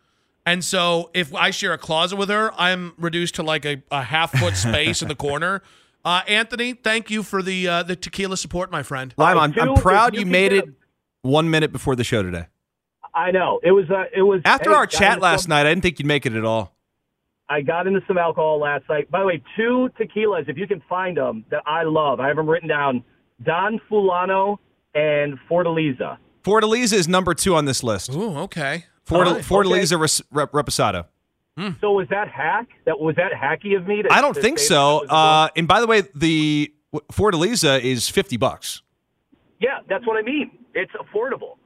And 0.46 0.64
so 0.64 1.10
if 1.12 1.34
I 1.34 1.50
share 1.50 1.74
a 1.74 1.78
closet 1.78 2.16
with 2.16 2.30
her, 2.30 2.52
I'm 2.58 2.94
reduced 2.96 3.34
to 3.36 3.42
like 3.42 3.66
a, 3.66 3.82
a 3.90 4.02
half 4.02 4.32
foot 4.32 4.56
space 4.56 5.02
in 5.02 5.08
the 5.08 5.14
corner. 5.14 5.62
Uh, 6.04 6.22
Anthony, 6.26 6.72
thank 6.72 7.10
you 7.10 7.22
for 7.22 7.42
the 7.42 7.68
uh, 7.68 7.82
the 7.82 7.94
tequila 7.94 8.38
support, 8.38 8.72
my 8.72 8.82
friend. 8.82 9.12
Lime, 9.18 9.38
I'm, 9.38 9.60
I'm 9.60 9.74
proud 9.74 10.14
you 10.14 10.20
you 10.20 10.26
made 10.26 10.54
it 10.54 10.64
one 11.20 11.50
minute 11.50 11.70
before 11.70 11.96
the 11.96 12.04
show 12.04 12.22
today. 12.22 12.46
I 13.14 13.30
know 13.30 13.60
it 13.62 13.72
was. 13.72 13.90
Uh, 13.90 14.04
it 14.14 14.22
was 14.22 14.40
After 14.44 14.70
hey, 14.70 14.76
our 14.76 14.86
chat 14.86 15.20
last 15.20 15.42
some- 15.44 15.50
night, 15.50 15.66
I 15.66 15.70
didn't 15.70 15.82
think 15.82 15.98
you'd 15.98 16.06
make 16.06 16.24
it 16.26 16.34
at 16.34 16.44
all. 16.44 16.74
I 17.48 17.60
got 17.60 17.86
into 17.86 18.00
some 18.06 18.16
alcohol 18.16 18.58
last 18.60 18.84
night. 18.88 19.10
By 19.10 19.20
the 19.20 19.26
way, 19.26 19.42
two 19.56 19.90
tequilas, 20.00 20.48
if 20.48 20.56
you 20.56 20.66
can 20.66 20.80
find 20.88 21.16
them, 21.18 21.44
that 21.50 21.62
I 21.66 21.82
love. 21.82 22.18
I 22.20 22.28
have 22.28 22.36
them 22.36 22.48
written 22.48 22.68
down: 22.68 23.04
Don 23.42 23.80
Fulano 23.90 24.56
and 24.94 25.38
Fortaleza. 25.50 26.16
Fortaleza 26.44 26.94
is 26.94 27.06
number 27.08 27.34
two 27.34 27.54
on 27.54 27.66
this 27.66 27.82
list. 27.82 28.12
Ooh, 28.14 28.36
okay. 28.38 28.86
Fort, 29.04 29.26
All 29.26 29.34
right. 29.34 29.42
Fortaleza 29.44 30.00
Res- 30.00 30.22
Rep- 30.30 30.52
Reposado. 30.52 31.06
So 31.82 31.92
was 31.92 32.08
that 32.08 32.28
hack? 32.28 32.68
That 32.86 32.98
was 32.98 33.14
that 33.16 33.32
hacky 33.32 33.76
of 33.76 33.86
me? 33.86 34.00
To, 34.02 34.10
I 34.10 34.22
don't 34.22 34.32
to 34.34 34.40
think 34.40 34.58
so. 34.58 35.00
that 35.00 35.02
was 35.02 35.10
a 35.10 35.14
Uh, 35.14 35.48
and 35.56 35.68
by 35.68 35.80
the 35.80 35.86
way, 35.86 36.02
the 36.14 36.72
Fortaleza 37.12 37.78
is 37.80 38.08
fifty 38.08 38.38
bucks. 38.38 38.80
yeah, 39.60 39.80
that's 39.88 40.06
what 40.06 40.16
I 40.16 40.22
mean. 40.22 40.50
It's 40.74 40.92
affordable. 40.92 41.56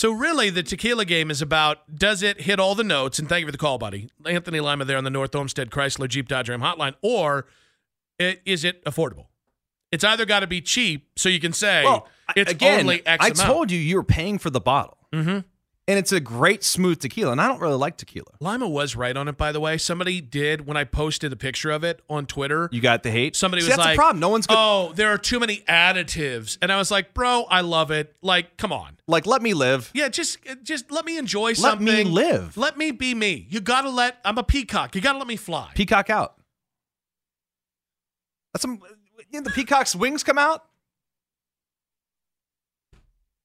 So 0.00 0.12
really, 0.12 0.48
the 0.48 0.62
tequila 0.62 1.04
game 1.04 1.30
is 1.30 1.42
about 1.42 1.94
does 1.94 2.22
it 2.22 2.40
hit 2.40 2.58
all 2.58 2.74
the 2.74 2.82
notes? 2.82 3.18
And 3.18 3.28
thank 3.28 3.40
you 3.42 3.46
for 3.46 3.52
the 3.52 3.58
call, 3.58 3.76
buddy. 3.76 4.08
Anthony 4.24 4.58
Lima 4.58 4.86
there 4.86 4.96
on 4.96 5.04
the 5.04 5.10
North 5.10 5.34
Olmsted 5.36 5.68
Chrysler 5.70 6.08
Jeep 6.08 6.26
Dodge 6.26 6.48
Ram 6.48 6.62
hotline, 6.62 6.94
or 7.02 7.44
i- 8.18 8.38
is 8.46 8.64
it 8.64 8.82
affordable? 8.86 9.26
It's 9.92 10.02
either 10.02 10.24
got 10.24 10.40
to 10.40 10.46
be 10.46 10.62
cheap, 10.62 11.10
so 11.16 11.28
you 11.28 11.38
can 11.38 11.52
say 11.52 11.84
Well, 11.84 12.08
it's 12.34 12.50
again, 12.50 12.80
only 12.80 13.04
X 13.06 13.22
I 13.22 13.28
amount. 13.28 13.40
told 13.40 13.70
you 13.70 13.78
you 13.78 13.96
were 13.96 14.02
paying 14.02 14.38
for 14.38 14.48
the 14.48 14.58
bottle, 14.60 14.96
mm-hmm. 15.12 15.40
And 15.88 15.98
it's 15.98 16.12
a 16.12 16.20
great 16.20 16.62
smooth 16.62 17.00
tequila. 17.00 17.32
And 17.32 17.40
I 17.40 17.48
don't 17.48 17.60
really 17.60 17.76
like 17.76 17.96
tequila. 17.96 18.30
Lima 18.40 18.68
was 18.68 18.94
right 18.94 19.16
on 19.16 19.26
it, 19.28 19.36
by 19.36 19.50
the 19.50 19.60
way. 19.60 19.76
Somebody 19.76 20.20
did 20.20 20.66
when 20.66 20.76
I 20.76 20.84
posted 20.84 21.32
a 21.32 21.36
picture 21.36 21.70
of 21.70 21.82
it 21.82 22.00
on 22.08 22.26
Twitter. 22.26 22.68
You 22.70 22.80
got 22.80 23.02
the 23.02 23.10
hate. 23.10 23.34
Somebody 23.34 23.62
See, 23.62 23.68
was 23.68 23.76
that's 23.76 23.86
like, 23.86 23.96
the 23.96 23.98
problem. 23.98 24.20
No 24.20 24.28
one's 24.28 24.46
gonna, 24.46 24.60
"Oh, 24.60 24.92
there 24.94 25.08
are 25.08 25.18
too 25.18 25.40
many 25.40 25.58
additives," 25.68 26.58
and 26.62 26.70
I 26.70 26.76
was 26.76 26.90
like, 26.90 27.12
"Bro, 27.14 27.46
I 27.50 27.62
love 27.62 27.90
it. 27.90 28.14
Like, 28.22 28.56
come 28.56 28.72
on, 28.72 28.98
like. 29.06 29.26
Let 29.26 29.42
me 29.42 29.54
live. 29.54 29.90
yeah, 29.94 30.08
just 30.08 30.38
just 30.62 30.90
let 30.90 31.04
me 31.04 31.16
enjoy 31.18 31.48
Let 31.48 31.56
something. 31.56 31.86
Let 31.86 32.04
me 32.04 32.10
live. 32.10 32.56
Let 32.56 32.76
me 32.76 32.90
be 32.90 33.14
me. 33.14 33.46
You 33.48 33.60
gotta 33.60 33.90
let. 33.90 34.18
I'm 34.24 34.38
a 34.38 34.42
peacock. 34.42 34.94
You 34.94 35.00
gotta 35.00 35.18
let 35.18 35.26
me 35.26 35.36
fly. 35.36 35.70
Peacock 35.74 36.10
out. 36.10 36.34
That's 38.52 38.62
some. 38.62 38.80
You 39.30 39.40
know, 39.40 39.44
the 39.44 39.50
peacock's 39.50 39.94
wings 39.94 40.24
come 40.24 40.38
out. 40.38 40.64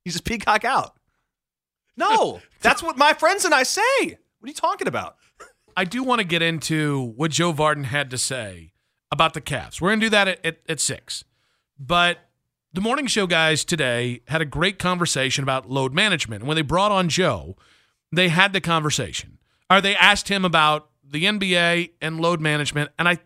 You 0.05 0.11
just 0.11 0.25
peacock 0.25 0.63
out. 0.65 0.95
No, 1.97 2.41
that's 2.61 2.83
what 2.83 2.97
my 2.97 3.13
friends 3.13 3.45
and 3.45 3.53
I 3.53 3.63
say. 3.63 3.81
What 4.01 4.43
are 4.43 4.47
you 4.47 4.53
talking 4.53 4.87
about? 4.87 5.17
I 5.77 5.83
do 5.83 6.03
want 6.03 6.19
to 6.19 6.25
get 6.25 6.41
into 6.41 7.13
what 7.15 7.31
Joe 7.31 7.53
Vardon 7.53 7.85
had 7.85 8.09
to 8.11 8.17
say 8.17 8.71
about 9.11 9.33
the 9.33 9.41
Cavs. 9.41 9.81
We're 9.81 9.89
going 9.89 9.99
to 9.99 10.05
do 10.05 10.09
that 10.11 10.27
at, 10.27 10.45
at, 10.45 10.57
at 10.69 10.79
six. 10.79 11.23
But 11.77 12.19
the 12.73 12.81
morning 12.81 13.07
show 13.07 13.27
guys 13.27 13.65
today 13.65 14.21
had 14.27 14.41
a 14.41 14.45
great 14.45 14.79
conversation 14.79 15.43
about 15.43 15.69
load 15.69 15.93
management. 15.93 16.41
And 16.41 16.47
when 16.47 16.55
they 16.55 16.61
brought 16.61 16.91
on 16.91 17.09
Joe, 17.09 17.55
they 18.11 18.29
had 18.29 18.53
the 18.53 18.61
conversation. 18.61 19.37
Or 19.69 19.81
they 19.81 19.95
asked 19.95 20.29
him 20.29 20.45
about 20.45 20.89
the 21.03 21.25
NBA 21.25 21.91
and 22.01 22.19
load 22.19 22.39
management. 22.39 22.91
And 22.97 23.07
I, 23.07 23.19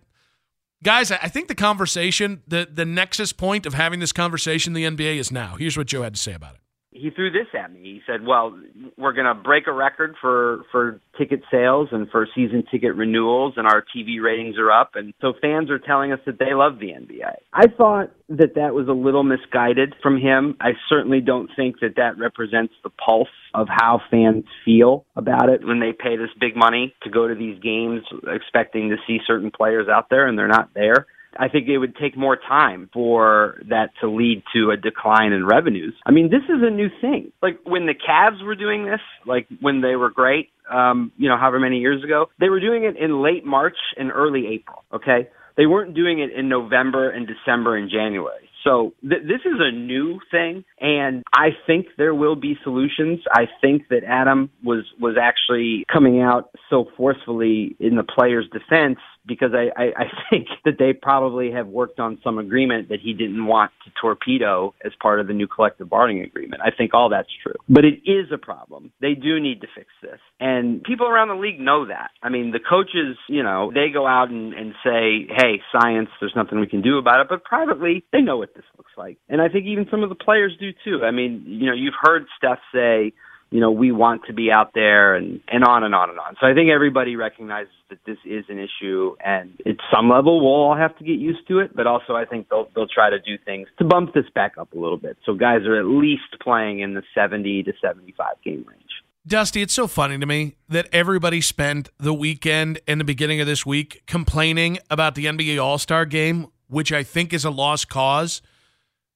guys, 0.83 1.11
I 1.11 1.27
think 1.27 1.47
the 1.47 1.55
conversation, 1.55 2.41
the, 2.47 2.67
the 2.71 2.85
nexus 2.85 3.33
point 3.33 3.65
of 3.65 3.73
having 3.73 3.99
this 3.99 4.11
conversation 4.11 4.75
in 4.75 4.95
the 4.95 4.97
NBA 4.97 5.17
is 5.17 5.31
now. 5.31 5.55
Here's 5.57 5.77
what 5.77 5.87
Joe 5.87 6.03
had 6.03 6.15
to 6.15 6.21
say 6.21 6.33
about 6.33 6.55
it. 6.55 6.61
He 6.99 7.09
threw 7.09 7.31
this 7.31 7.47
at 7.57 7.71
me. 7.71 7.79
He 7.81 8.01
said, 8.05 8.25
"Well, 8.25 8.57
we're 8.97 9.13
going 9.13 9.25
to 9.25 9.33
break 9.33 9.67
a 9.67 9.71
record 9.71 10.15
for 10.19 10.63
for 10.71 10.99
ticket 11.17 11.41
sales 11.51 11.89
and 11.91 12.09
for 12.09 12.27
season 12.35 12.63
ticket 12.69 12.95
renewals, 12.95 13.53
and 13.57 13.65
our 13.65 13.83
TV 13.95 14.21
ratings 14.21 14.57
are 14.57 14.71
up, 14.71 14.91
and 14.95 15.13
so 15.21 15.33
fans 15.41 15.69
are 15.69 15.79
telling 15.79 16.11
us 16.11 16.19
that 16.25 16.39
they 16.39 16.53
love 16.53 16.79
the 16.79 16.91
NBA." 16.91 17.35
I 17.53 17.67
thought 17.67 18.11
that 18.29 18.55
that 18.55 18.73
was 18.73 18.87
a 18.87 18.93
little 18.93 19.23
misguided 19.23 19.95
from 20.03 20.17
him. 20.17 20.55
I 20.61 20.71
certainly 20.87 21.21
don't 21.21 21.49
think 21.55 21.79
that 21.79 21.95
that 21.95 22.17
represents 22.17 22.73
the 22.83 22.89
pulse 22.89 23.27
of 23.53 23.67
how 23.69 24.01
fans 24.11 24.45
feel 24.65 25.05
about 25.15 25.49
it 25.49 25.65
when 25.65 25.79
they 25.79 25.93
pay 25.93 26.17
this 26.17 26.29
big 26.39 26.55
money 26.55 26.93
to 27.03 27.09
go 27.09 27.27
to 27.27 27.35
these 27.35 27.59
games, 27.59 28.03
expecting 28.27 28.89
to 28.89 28.97
see 29.07 29.19
certain 29.25 29.51
players 29.51 29.87
out 29.87 30.09
there, 30.09 30.27
and 30.27 30.37
they're 30.37 30.47
not 30.47 30.73
there. 30.73 31.07
I 31.37 31.47
think 31.47 31.67
it 31.67 31.77
would 31.77 31.95
take 31.95 32.17
more 32.17 32.37
time 32.37 32.89
for 32.93 33.61
that 33.69 33.91
to 34.01 34.09
lead 34.09 34.43
to 34.53 34.71
a 34.71 34.77
decline 34.77 35.31
in 35.31 35.45
revenues. 35.45 35.93
I 36.05 36.11
mean, 36.11 36.29
this 36.29 36.43
is 36.43 36.61
a 36.61 36.69
new 36.69 36.89
thing. 37.01 37.31
Like 37.41 37.59
when 37.63 37.85
the 37.85 37.93
Cavs 37.93 38.43
were 38.43 38.55
doing 38.55 38.85
this, 38.85 39.01
like 39.25 39.47
when 39.59 39.81
they 39.81 39.95
were 39.95 40.09
great, 40.09 40.49
um, 40.71 41.11
you 41.17 41.29
know, 41.29 41.37
however 41.37 41.59
many 41.59 41.79
years 41.79 42.03
ago, 42.03 42.27
they 42.39 42.49
were 42.49 42.59
doing 42.59 42.83
it 42.83 42.95
in 42.97 43.21
late 43.21 43.45
March 43.45 43.77
and 43.97 44.11
early 44.11 44.47
April, 44.47 44.83
okay? 44.93 45.29
They 45.57 45.65
weren't 45.65 45.93
doing 45.93 46.19
it 46.19 46.31
in 46.31 46.47
November 46.47 47.09
and 47.09 47.27
December 47.27 47.75
and 47.75 47.89
January. 47.89 48.49
So 48.63 48.93
th- 49.01 49.23
this 49.23 49.41
is 49.45 49.59
a 49.59 49.71
new 49.71 50.19
thing, 50.31 50.63
and 50.79 51.23
I 51.33 51.49
think 51.65 51.87
there 51.97 52.13
will 52.13 52.35
be 52.35 52.57
solutions. 52.63 53.19
I 53.31 53.45
think 53.61 53.87
that 53.89 54.03
Adam 54.05 54.49
was 54.63 54.85
was 54.99 55.15
actually 55.21 55.85
coming 55.91 56.21
out 56.21 56.49
so 56.69 56.85
forcefully 56.97 57.75
in 57.79 57.95
the 57.95 58.03
players' 58.03 58.49
defense 58.51 58.99
because 59.29 59.51
I, 59.53 59.69
I, 59.81 59.85
I 59.95 60.05
think 60.29 60.47
that 60.65 60.73
they 60.77 60.91
probably 60.91 61.51
have 61.51 61.67
worked 61.67 61.99
on 62.01 62.19
some 62.21 62.37
agreement 62.37 62.89
that 62.89 62.99
he 63.01 63.13
didn't 63.13 63.45
want 63.45 63.71
to 63.85 63.91
torpedo 64.01 64.73
as 64.83 64.91
part 65.01 65.21
of 65.21 65.27
the 65.27 65.33
new 65.33 65.47
collective 65.47 65.89
bargaining 65.89 66.23
agreement. 66.23 66.61
I 66.65 66.71
think 66.75 66.93
all 66.93 67.09
that's 67.09 67.29
true. 67.41 67.53
But 67.69 67.85
it 67.85 68.01
is 68.09 68.27
a 68.33 68.37
problem. 68.37 68.91
They 68.99 69.13
do 69.13 69.39
need 69.39 69.61
to 69.61 69.67
fix 69.73 69.87
this. 70.01 70.19
And 70.41 70.83
people 70.83 71.07
around 71.07 71.29
the 71.29 71.35
league 71.35 71.59
know 71.59 71.87
that. 71.87 72.09
I 72.21 72.29
mean, 72.29 72.51
the 72.51 72.59
coaches, 72.59 73.17
you 73.29 73.43
know, 73.43 73.71
they 73.73 73.93
go 73.93 74.05
out 74.05 74.29
and, 74.29 74.53
and 74.53 74.73
say, 74.83 75.27
hey, 75.29 75.61
science, 75.71 76.09
there's 76.19 76.33
nothing 76.35 76.59
we 76.59 76.67
can 76.67 76.81
do 76.81 76.97
about 76.97 77.21
it. 77.21 77.27
But 77.29 77.43
privately, 77.43 78.03
they 78.11 78.21
know 78.21 78.37
what 78.37 78.55
this 78.55 78.65
looks 78.77 78.91
like. 78.97 79.17
And 79.29 79.41
I 79.41 79.47
think 79.47 79.65
even 79.67 79.85
some 79.91 80.03
of 80.03 80.09
the 80.09 80.15
players 80.15 80.57
do 80.59 80.71
too. 80.83 81.05
I 81.05 81.11
mean, 81.11 81.43
you 81.45 81.67
know, 81.67 81.75
you've 81.75 81.93
heard 82.01 82.25
Steph 82.37 82.59
say, 82.73 83.13
you 83.51 83.59
know, 83.59 83.71
we 83.71 83.91
want 83.91 84.23
to 84.27 84.33
be 84.33 84.51
out 84.51 84.71
there 84.73 85.15
and, 85.15 85.41
and 85.47 85.63
on 85.63 85.83
and 85.83 85.95
on 85.95 86.09
and 86.09 86.19
on. 86.19 86.35
So 86.39 86.47
I 86.47 86.53
think 86.53 86.69
everybody 86.69 87.15
recognizes 87.15 87.73
that 87.89 87.99
this 88.05 88.17
is 88.23 88.45
an 88.47 88.59
issue 88.59 89.15
and 89.23 89.59
at 89.65 89.77
some 89.93 90.09
level 90.09 90.39
we'll 90.39 90.53
all 90.53 90.77
have 90.77 90.95
to 90.99 91.03
get 91.03 91.19
used 91.19 91.47
to 91.47 91.59
it, 91.59 91.75
but 91.75 91.87
also 91.87 92.13
I 92.13 92.25
think 92.25 92.49
they'll 92.49 92.67
they'll 92.75 92.87
try 92.87 93.09
to 93.09 93.19
do 93.19 93.37
things 93.43 93.67
to 93.79 93.85
bump 93.85 94.13
this 94.13 94.25
back 94.35 94.53
up 94.57 94.73
a 94.73 94.77
little 94.77 94.97
bit. 94.97 95.17
So 95.25 95.33
guys 95.33 95.61
are 95.65 95.79
at 95.79 95.85
least 95.85 96.39
playing 96.41 96.81
in 96.81 96.93
the 96.93 97.03
70 97.15 97.63
to 97.63 97.73
75 97.81 98.27
game 98.43 98.65
range. 98.67 98.83
Dusty, 99.27 99.61
it's 99.61 99.73
so 99.73 99.87
funny 99.87 100.17
to 100.17 100.25
me 100.25 100.55
that 100.69 100.87
everybody 100.91 101.41
spent 101.41 101.89
the 101.97 102.13
weekend 102.13 102.79
and 102.87 102.99
the 102.99 103.05
beginning 103.05 103.41
of 103.41 103.47
this 103.47 103.65
week 103.65 104.03
complaining 104.07 104.79
about 104.89 105.15
the 105.15 105.25
NBA 105.25 105.61
All 105.61 105.77
Star 105.77 106.05
game, 106.05 106.47
which 106.67 106.91
I 106.93 107.03
think 107.03 107.33
is 107.33 107.45
a 107.45 107.49
lost 107.49 107.89
cause. 107.89 108.41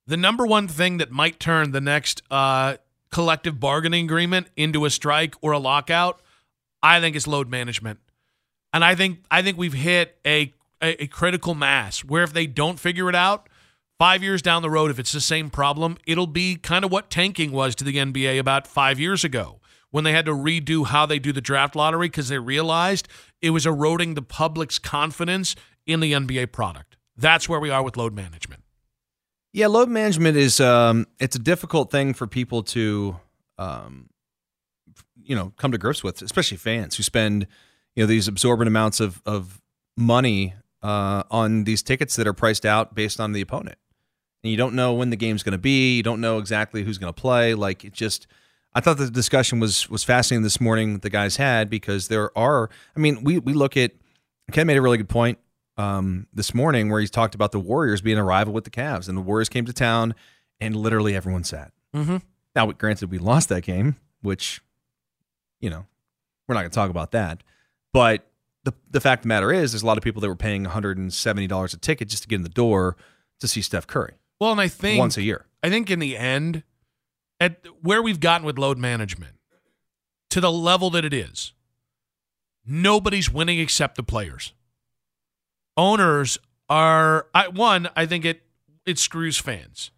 The 0.06 0.18
number 0.18 0.46
one 0.46 0.68
thing 0.68 0.98
that 0.98 1.12
might 1.12 1.40
turn 1.40 1.72
the 1.72 1.80
next 1.80 2.22
uh, 2.30 2.76
collective 3.14 3.60
bargaining 3.60 4.06
agreement 4.06 4.48
into 4.58 4.86
a 4.86 4.90
strike 4.90 5.36
or 5.42 5.52
a 5.52 5.60
lockout, 5.60 6.22
I 6.82 7.00
think 7.00 7.16
it's 7.16 7.28
load 7.28 7.48
management. 7.48 8.00
And 8.74 8.84
I 8.84 8.96
think 8.96 9.20
I 9.30 9.44
think 9.44 9.58
we've 9.58 9.74
hit 9.74 10.18
a, 10.26 10.52
a, 10.82 11.04
a 11.04 11.08
critical 11.08 11.54
mass 11.54 12.04
where 12.04 12.24
if 12.24 12.34
they 12.34 12.48
don't 12.48 12.80
figure 12.80 13.08
it 13.08 13.16
out, 13.16 13.48
five 14.00 14.24
years 14.24 14.42
down 14.42 14.64
the 14.64 14.70
road, 14.70 14.90
if 14.90 14.98
it's 14.98 15.12
the 15.12 15.22
same 15.22 15.52
problem, 15.52 15.98
it'll 16.08 16.28
be 16.28 16.56
kind 16.56 16.84
of 16.84 16.92
what 16.92 17.12
tanking 17.12 17.52
was 17.52 17.76
to 17.76 17.84
the 17.84 17.98
NBA 17.98 18.40
about 18.40 18.66
five 18.66 19.00
years 19.00 19.24
ago 19.24 19.60
when 19.92 20.04
they 20.04 20.12
had 20.12 20.26
to 20.26 20.34
redo 20.34 20.88
how 20.88 21.06
they 21.06 21.20
do 21.20 21.32
the 21.32 21.40
draft 21.40 21.76
lottery 21.76 22.08
because 22.08 22.30
they 22.30 22.40
realized 22.40 23.08
it 23.44 23.52
was 23.52 23.68
eroding 23.68 24.16
the 24.16 24.24
public's 24.24 24.80
confidence 24.80 25.56
in 25.86 26.00
the 26.00 26.14
NBA 26.14 26.52
product. 26.52 26.98
That's 27.16 27.48
where 27.48 27.60
we 27.60 27.70
are 27.70 27.84
with 27.84 27.96
load 27.96 28.16
management. 28.16 28.63
Yeah, 29.56 29.68
load 29.68 29.88
management 29.88 30.36
is 30.36 30.60
um, 30.60 31.06
it's 31.20 31.36
a 31.36 31.40
difficult 31.40 31.92
thing 31.92 32.16
for 32.16 32.26
people 32.26 32.64
to, 32.64 33.20
um, 33.60 34.10
you 35.24 35.36
know, 35.36 35.54
come 35.58 35.72
to 35.72 35.78
grips 35.78 36.04
with, 36.04 36.24
especially 36.24 36.58
fans 36.58 36.98
who 36.98 37.04
spend, 37.04 37.46
you 37.96 38.02
know, 38.02 38.08
these 38.08 38.28
absorbent 38.28 38.68
amounts 38.68 39.00
of 39.00 39.22
of 39.28 39.62
money 39.96 40.56
uh, 40.82 41.22
on 41.30 41.66
these 41.66 41.84
tickets 41.84 42.16
that 42.16 42.26
are 42.26 42.34
priced 42.34 42.66
out 42.66 42.96
based 42.96 43.20
on 43.20 43.32
the 43.34 43.42
opponent, 43.42 43.78
and 44.44 44.50
you 44.50 44.58
don't 44.58 44.74
know 44.74 44.94
when 44.94 45.12
the 45.12 45.16
game's 45.16 45.44
going 45.44 45.52
to 45.52 45.60
be. 45.60 45.98
You 45.98 46.04
don't 46.04 46.20
know 46.20 46.40
exactly 46.40 46.84
who's 46.84 46.98
going 46.98 47.14
to 47.14 47.22
play. 47.22 47.54
Like 47.54 47.86
it 47.86 47.94
just, 47.94 48.26
I 48.74 48.82
thought 48.82 48.98
the 48.98 49.12
discussion 49.12 49.60
was 49.60 49.88
was 49.88 50.04
fascinating 50.04 50.42
this 50.42 50.60
morning. 50.60 50.98
The 50.98 51.12
guys 51.12 51.38
had 51.38 51.70
because 51.70 52.08
there 52.08 52.36
are. 52.36 52.72
I 52.98 53.00
mean, 53.00 53.24
we 53.24 53.38
we 53.38 53.54
look 53.54 53.78
at. 53.78 53.92
Ken 54.52 54.66
made 54.66 54.78
a 54.78 54.82
really 54.82 54.98
good 54.98 55.10
point 55.10 55.38
um, 55.78 56.28
this 56.34 56.54
morning 56.54 56.90
where 56.90 57.00
he's 57.00 57.12
talked 57.12 57.36
about 57.36 57.52
the 57.52 57.60
Warriors 57.60 58.02
being 58.02 58.18
a 58.18 58.24
rival 58.24 58.54
with 58.54 58.64
the 58.64 58.70
Cavs, 58.70 59.08
and 59.08 59.18
the 59.18 59.22
Warriors 59.22 59.50
came 59.50 59.66
to 59.66 59.74
town, 59.74 60.16
and 60.60 60.76
literally 60.76 61.16
everyone 61.16 61.44
sat. 61.44 61.72
Mm-hmm. 61.96 62.18
Now, 62.56 62.72
granted, 62.72 63.10
we 63.10 63.18
lost 63.18 63.50
that 63.50 63.64
game, 63.64 63.96
which, 64.22 64.62
you 65.60 65.70
know, 65.70 65.86
we're 66.48 66.56
not 66.56 66.62
going 66.62 66.72
to 66.72 66.76
talk 66.76 66.90
about 66.90 67.12
that, 67.12 67.44
but 67.92 68.28
the 68.64 68.74
the 68.90 69.02
fact 69.02 69.20
of 69.20 69.24
the 69.24 69.28
matter 69.30 69.52
is, 69.52 69.72
there's 69.72 69.84
a 69.84 69.86
lot 69.86 69.98
of 69.98 70.04
people 70.04 70.22
that 70.22 70.28
were 70.28 70.36
paying 70.36 70.64
170 70.64 71.48
dollars 71.48 71.74
a 71.74 71.78
ticket 71.78 72.08
just 72.10 72.24
to 72.24 72.30
get 72.30 72.36
in 72.38 72.44
the 72.44 72.50
door 72.50 72.96
to 73.40 73.48
see 73.48 73.62
Steph 73.62 73.88
Curry 73.88 74.14
Well, 74.40 74.52
and 74.52 74.62
I 74.62 74.68
think 74.68 75.00
once 75.00 75.18
a 75.18 75.22
year. 75.22 75.46
I 75.62 75.70
think 75.70 75.90
in 75.90 76.00
the 76.00 76.18
end, 76.18 76.64
at 77.40 77.66
where 77.82 78.02
we've 78.02 78.20
gotten 78.20 78.46
with 78.46 78.58
load 78.58 78.78
management, 78.78 79.38
to 80.30 80.42
the 80.42 80.52
level 80.52 80.90
that 80.92 81.06
it 81.06 81.14
is, 81.14 81.54
nobody's 82.66 83.30
winning 83.32 83.60
except 83.60 83.96
the 83.96 84.04
players. 84.04 84.54
Owners 85.78 86.38
are 86.70 87.28
I, 87.34 87.48
one. 87.48 87.90
I 87.96 88.06
think 88.06 88.26
it 88.26 88.44
it 88.86 89.00
screws 89.00 89.38
fans, 89.38 89.92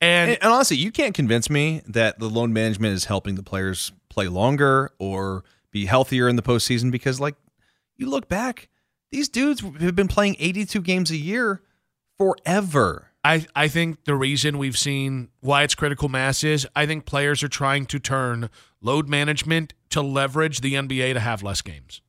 and, 0.00 0.30
And, 0.30 0.42
and 0.42 0.52
honestly, 0.52 0.76
you 0.76 0.92
can't 0.92 1.14
convince 1.14 1.48
me 1.48 1.82
that 1.86 2.18
the 2.18 2.28
load 2.28 2.50
management 2.50 2.94
is 2.94 3.06
helping 3.06 3.34
the 3.34 3.42
players 3.42 3.92
play 4.08 4.28
longer 4.28 4.92
or 4.98 5.44
be 5.70 5.86
healthier 5.86 6.28
in 6.28 6.36
the 6.36 6.42
postseason 6.42 6.90
because, 6.90 7.20
like, 7.20 7.34
you 7.96 8.08
look 8.08 8.28
back, 8.28 8.68
these 9.10 9.28
dudes 9.28 9.60
have 9.60 9.96
been 9.96 10.08
playing 10.08 10.36
82 10.38 10.80
games 10.82 11.10
a 11.10 11.16
year 11.16 11.62
forever. 12.18 13.10
I, 13.24 13.46
I 13.56 13.68
think 13.68 14.04
the 14.04 14.14
reason 14.14 14.56
we've 14.58 14.78
seen 14.78 15.30
why 15.40 15.64
it's 15.64 15.74
critical 15.74 16.08
mass 16.08 16.44
is 16.44 16.66
I 16.76 16.86
think 16.86 17.06
players 17.06 17.42
are 17.42 17.48
trying 17.48 17.86
to 17.86 17.98
turn 17.98 18.50
load 18.80 19.08
management 19.08 19.74
to 19.90 20.00
leverage 20.00 20.60
the 20.60 20.74
NBA 20.74 21.14
to 21.14 21.20
have 21.20 21.42
less 21.42 21.60
games. 21.60 22.02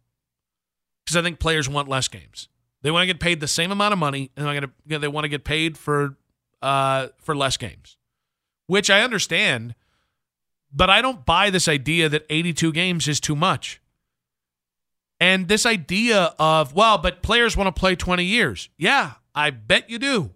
Because 1.04 1.18
I 1.18 1.24
think 1.24 1.40
players 1.40 1.68
want 1.68 1.88
less 1.88 2.08
games. 2.08 2.50
They 2.82 2.92
want 2.92 3.04
to 3.04 3.08
get 3.08 3.20
paid 3.20 3.40
the 3.40 3.48
same 3.48 3.72
amount 3.72 3.94
of 3.94 4.00
money, 4.00 4.32
and 4.38 4.46
gonna, 4.46 5.00
they 5.00 5.08
want 5.08 5.26
to 5.26 5.30
get 5.30 5.44
paid 5.44 5.78
for 5.78 6.16
uh, 6.62 7.08
for 7.18 7.36
less 7.36 7.58
games, 7.58 7.98
which 8.68 8.90
I 8.90 9.02
understand. 9.02 9.76
But 10.72 10.90
I 10.90 11.02
don't 11.02 11.26
buy 11.26 11.50
this 11.50 11.68
idea 11.68 12.10
that 12.10 12.26
82 12.30 12.74
games 12.74 13.08
is 13.08 13.20
too 13.20 13.36
much. 13.36 13.82
And 15.20 15.48
this 15.48 15.66
idea 15.66 16.36
of, 16.38 16.74
well, 16.74 16.98
but 16.98 17.24
players 17.24 17.58
want 17.58 17.74
to 17.74 17.80
play 17.80 17.96
20 17.96 18.24
years. 18.24 18.70
Yeah, 18.78 19.14
I 19.34 19.50
bet 19.50 19.90
you 19.90 19.98
do. 19.98 20.32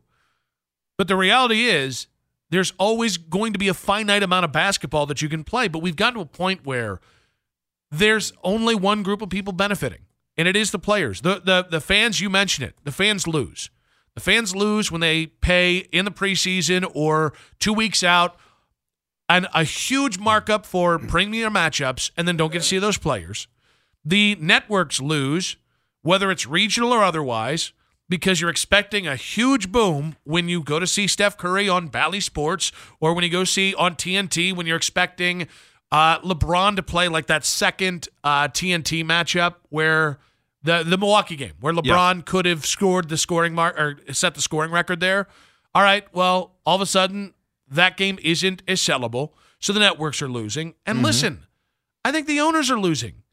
But 0.98 1.08
the 1.08 1.16
reality 1.16 1.66
is, 1.66 2.08
there's 2.50 2.74
always 2.78 3.18
going 3.18 3.54
to 3.54 3.60
be 3.60 3.68
a 3.68 3.74
finite 3.74 4.24
amount 4.24 4.46
of 4.46 4.52
basketball 4.52 5.06
that 5.08 5.22
you 5.22 5.30
can 5.30 5.44
play. 5.44 5.68
But 5.68 5.80
we've 5.80 5.96
gotten 5.96 6.16
to 6.16 6.22
a 6.22 6.26
point 6.26 6.66
where 6.66 7.00
there's 7.90 8.34
only 8.44 8.76
one 8.76 9.04
group 9.04 9.22
of 9.22 9.30
people 9.30 9.54
benefiting, 9.54 10.02
and 10.38 10.48
it 10.48 10.56
is 10.56 10.72
the 10.72 10.80
players. 10.80 11.22
The, 11.22 11.42
the, 11.44 11.68
the 11.70 11.82
fans, 11.82 12.20
you 12.20 12.30
mentioned 12.30 12.68
it, 12.68 12.76
the 12.84 12.92
fans 12.92 13.28
lose. 13.28 13.70
The 14.16 14.22
fans 14.22 14.56
lose 14.56 14.92
when 14.92 15.02
they 15.02 15.28
pay 15.28 15.78
in 15.78 16.06
the 16.06 16.12
preseason 16.12 16.90
or 16.94 17.34
two 17.60 17.74
weeks 17.74 18.04
out 18.04 18.36
and 19.30 19.48
a 19.54 19.64
huge 19.64 20.20
markup 20.20 20.66
for 20.66 21.00
premium 21.00 21.54
matchups 21.54 22.12
and 22.18 22.28
then 22.28 22.36
don't 22.36 22.52
get 22.52 22.62
to 22.62 22.68
see 22.68 22.80
those 22.80 22.98
players. 22.98 23.48
The 24.04 24.36
networks 24.40 25.00
lose, 25.00 25.56
whether 26.02 26.30
it's 26.32 26.46
regional 26.46 26.92
or 26.92 27.04
otherwise, 27.04 27.72
because 28.10 28.42
you're 28.42 28.50
expecting 28.50 29.08
a 29.08 29.16
huge 29.16 29.72
boom 29.72 30.18
when 30.26 30.50
you 30.50 30.62
go 30.62 30.80
to 30.80 30.86
see 30.86 31.08
Steph 31.08 31.38
Curry 31.38 31.70
on 31.70 31.88
Bally 31.88 32.20
Sports 32.20 32.74
or 33.00 33.14
when 33.14 33.24
you 33.24 33.30
go 33.30 33.46
see 33.46 33.74
on 33.76 33.96
TNT 33.96 34.54
when 34.54 34.68
you're 34.68 34.76
expecting 34.76 35.48
uh, 35.92 36.20
LeBron 36.20 36.76
to 36.78 36.84
play 36.84 37.08
like 37.08 37.28
that 37.28 37.44
second 37.46 38.08
uh, 38.24 38.48
TNT 38.48 39.04
matchup 39.04 39.56
where 39.70 40.20
the 40.64 40.84
the 40.84 40.98
Milwaukee 40.98 41.36
game 41.36 41.54
where 41.60 41.74
LeBron 41.74 42.26
could 42.26 42.46
have 42.46 42.66
scored 42.66 43.10
the 43.10 43.18
scoring 43.18 43.54
mark 43.54 43.78
or 43.80 43.98
set 44.14 44.36
the 44.36 44.42
scoring 44.42 44.72
record 44.72 45.00
there. 45.00 45.28
All 45.74 45.84
right, 45.84 46.06
well, 46.14 46.56
all 46.66 46.76
of 46.76 46.82
a 46.82 46.86
sudden 46.86 47.34
that 47.70 47.98
game 47.98 48.20
isn't 48.22 48.62
as 48.68 48.80
sellable, 48.80 49.32
so 49.60 49.74
the 49.74 49.80
networks 49.80 50.22
are 50.22 50.30
losing. 50.30 50.76
And 50.86 51.02
listen, 51.02 51.46
I 52.04 52.12
think 52.12 52.28
the 52.28 52.40
owners 52.40 52.70
are 52.70 52.80
losing 52.80 53.24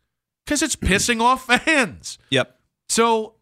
because 0.44 0.62
it's 0.62 0.76
pissing 0.76 1.20
off 1.20 1.46
fans. 1.46 2.18
Yep. 2.30 2.58
So 2.88 3.34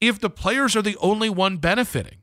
if 0.00 0.20
the 0.20 0.30
players 0.30 0.76
are 0.76 0.82
the 0.82 0.96
only 1.00 1.30
one 1.30 1.56
benefiting, 1.56 2.18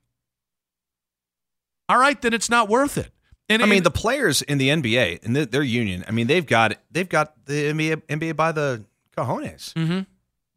all 1.90 1.98
right, 1.98 2.22
then 2.22 2.34
it's 2.34 2.50
not 2.50 2.70
worth 2.70 2.98
it. 2.98 3.12
And 3.52 3.64
I 3.64 3.66
mean, 3.66 3.84
the 3.84 3.92
players 3.92 4.42
in 4.42 4.58
the 4.58 4.70
NBA 4.70 5.24
and 5.26 5.36
their, 5.36 5.46
their 5.46 5.64
union. 5.64 6.04
I 6.08 6.12
mean, 6.12 6.28
they've 6.28 6.46
got 6.46 6.78
they've 6.90 7.10
got 7.10 7.46
the 7.46 7.72
NBA, 7.72 8.04
NBA 8.08 8.36
by 8.36 8.52
the 8.52 8.86
cojones. 9.16 9.74
Mhm. 9.74 10.06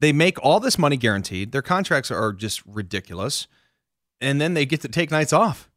They 0.01 0.13
make 0.13 0.43
all 0.43 0.61
this 0.61 0.79
money 0.79 0.97
guaranteed. 0.97 1.53
Their 1.53 1.63
contracts 1.63 2.11
are 2.11 2.33
just 2.33 2.65
ridiculous, 2.67 3.47
and 4.21 4.41
then 4.41 4.55
they 4.55 4.67
get 4.67 4.81
to 4.83 4.89
take 4.89 5.11
nights 5.11 5.33
off. 5.33 5.71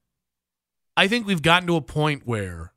I 0.96 1.08
think 1.08 1.28
we've 1.28 1.42
gotten 1.42 1.68
to 1.68 1.76
a 1.76 1.82
point 1.82 2.24
where, 2.26 2.74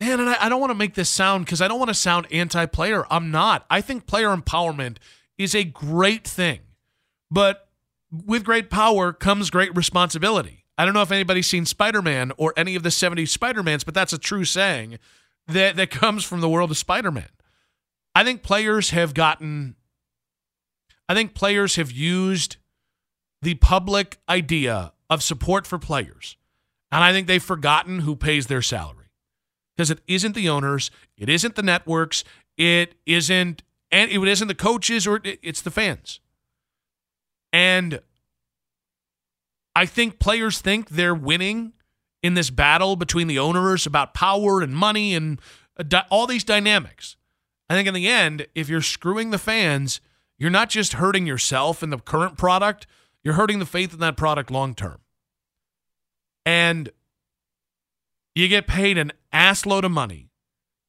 man, 0.00 0.18
and 0.20 0.28
I, 0.28 0.46
I 0.46 0.48
don't 0.48 0.60
want 0.60 0.70
to 0.70 0.74
make 0.78 0.94
this 0.94 1.08
sound 1.10 1.44
because 1.44 1.60
I 1.60 1.68
don't 1.68 1.78
want 1.78 1.90
to 1.90 1.94
sound 1.94 2.26
anti 2.32 2.66
player. 2.66 3.04
I'm 3.10 3.30
not. 3.30 3.64
I 3.70 3.80
think 3.80 4.06
player 4.06 4.34
empowerment 4.34 4.96
is 5.38 5.54
a 5.54 5.64
great 5.64 6.26
thing, 6.26 6.60
but 7.30 7.68
with 8.10 8.44
great 8.44 8.68
power 8.70 9.12
comes 9.12 9.50
great 9.50 9.74
responsibility. 9.76 10.61
I 10.82 10.84
don't 10.84 10.94
know 10.94 11.02
if 11.02 11.12
anybody's 11.12 11.46
seen 11.46 11.64
Spider 11.64 12.02
Man 12.02 12.32
or 12.36 12.52
any 12.56 12.74
of 12.74 12.82
the 12.82 12.88
70s 12.88 13.28
Spider 13.28 13.62
Mans, 13.62 13.84
but 13.84 13.94
that's 13.94 14.12
a 14.12 14.18
true 14.18 14.44
saying 14.44 14.98
that, 15.46 15.76
that 15.76 15.92
comes 15.92 16.24
from 16.24 16.40
the 16.40 16.48
world 16.48 16.72
of 16.72 16.76
Spider 16.76 17.12
Man. 17.12 17.28
I 18.16 18.24
think 18.24 18.42
players 18.42 18.90
have 18.90 19.14
gotten, 19.14 19.76
I 21.08 21.14
think 21.14 21.34
players 21.34 21.76
have 21.76 21.92
used 21.92 22.56
the 23.42 23.54
public 23.54 24.18
idea 24.28 24.92
of 25.08 25.22
support 25.22 25.68
for 25.68 25.78
players. 25.78 26.36
And 26.90 27.04
I 27.04 27.12
think 27.12 27.28
they've 27.28 27.40
forgotten 27.40 28.00
who 28.00 28.16
pays 28.16 28.48
their 28.48 28.60
salary. 28.60 29.06
Because 29.76 29.92
it 29.92 30.00
isn't 30.08 30.34
the 30.34 30.48
owners, 30.48 30.90
it 31.16 31.28
isn't 31.28 31.54
the 31.54 31.62
networks, 31.62 32.24
it 32.56 32.96
isn't 33.06 33.62
and 33.92 34.10
it 34.10 34.20
isn't 34.20 34.48
the 34.48 34.54
coaches 34.56 35.06
or 35.06 35.20
it- 35.22 35.38
it's 35.42 35.62
the 35.62 35.70
fans. 35.70 36.18
And 37.52 38.00
I 39.74 39.86
think 39.86 40.18
players 40.18 40.60
think 40.60 40.90
they're 40.90 41.14
winning 41.14 41.72
in 42.22 42.34
this 42.34 42.50
battle 42.50 42.96
between 42.96 43.26
the 43.26 43.38
owners 43.38 43.86
about 43.86 44.14
power 44.14 44.60
and 44.60 44.74
money 44.74 45.14
and 45.14 45.40
uh, 45.78 46.02
all 46.10 46.26
these 46.26 46.44
dynamics. 46.44 47.16
I 47.68 47.74
think 47.74 47.88
in 47.88 47.94
the 47.94 48.08
end, 48.08 48.46
if 48.54 48.68
you're 48.68 48.82
screwing 48.82 49.30
the 49.30 49.38
fans, 49.38 50.00
you're 50.38 50.50
not 50.50 50.68
just 50.68 50.94
hurting 50.94 51.26
yourself 51.26 51.82
and 51.82 51.92
the 51.92 51.98
current 51.98 52.36
product, 52.36 52.86
you're 53.24 53.34
hurting 53.34 53.58
the 53.58 53.66
faith 53.66 53.92
in 53.92 54.00
that 54.00 54.16
product 54.16 54.50
long 54.50 54.74
term. 54.74 55.00
And 56.44 56.90
you 58.34 58.48
get 58.48 58.66
paid 58.66 58.98
an 58.98 59.12
ass 59.32 59.64
load 59.64 59.84
of 59.84 59.90
money 59.90 60.28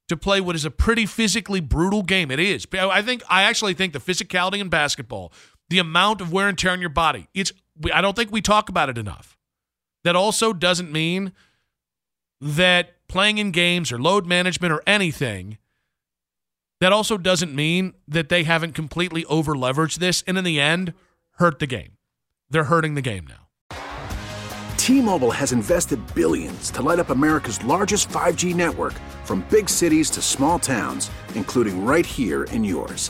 to 0.10 0.18
play 0.18 0.42
what 0.42 0.56
is 0.56 0.66
a 0.66 0.72
pretty 0.72 1.06
physically 1.06 1.60
brutal 1.60 2.04
game. 2.04 2.32
It 2.32 2.40
is. 2.40 2.68
I 2.74 3.02
think 3.02 3.24
I 3.30 3.44
actually 3.44 3.74
think 3.74 3.94
the 3.94 4.00
physicality 4.00 4.60
in 4.60 4.70
basketball, 4.70 5.32
the 5.70 5.80
amount 5.80 6.22
of 6.22 6.32
wear 6.32 6.48
and 6.48 6.58
tear 6.58 6.72
on 6.72 6.82
your 6.82 6.90
body, 6.90 7.28
it's 7.34 7.52
we- 7.80 7.92
I 7.92 8.02
don't 8.02 8.16
think 8.16 8.32
we 8.32 8.42
talk 8.42 8.70
about 8.70 8.90
it 8.90 8.98
enough. 8.98 9.38
That 10.04 10.16
also 10.16 10.54
doesn't 10.54 10.92
mean 10.92 11.34
that 12.42 12.96
playing 13.08 13.38
in 13.38 13.52
games 13.52 13.92
or 13.92 14.00
load 14.00 14.26
management 14.26 14.74
or 14.74 14.82
anything 14.86 15.58
that 16.82 16.92
also 16.92 17.18
doesn't 17.18 17.56
mean 17.56 17.94
that 18.08 18.28
they 18.28 18.44
haven't 18.44 18.74
completely 18.74 19.24
over 19.26 19.54
leveraged 19.56 20.00
this 20.00 20.22
and 20.28 20.38
in 20.38 20.44
the 20.44 20.60
end 20.60 20.94
hurt 21.38 21.60
the 21.60 21.68
game. 21.68 21.98
They're 22.50 22.66
hurting 22.66 22.96
the 22.96 23.02
game 23.02 23.26
now. 23.28 23.78
T-Mobile 24.76 25.32
has 25.32 25.54
invested 25.54 26.00
billions 26.14 26.70
to 26.72 26.82
light 26.82 27.00
up 27.00 27.10
America's 27.10 27.64
largest 27.64 28.10
5G 28.10 28.54
network 28.54 28.94
from 29.24 29.46
big 29.50 29.70
cities 29.70 30.10
to 30.10 30.22
small 30.22 30.60
towns, 30.60 31.10
including 31.36 31.86
right 31.86 32.06
here 32.06 32.44
in 32.46 32.66
yours. 32.66 33.10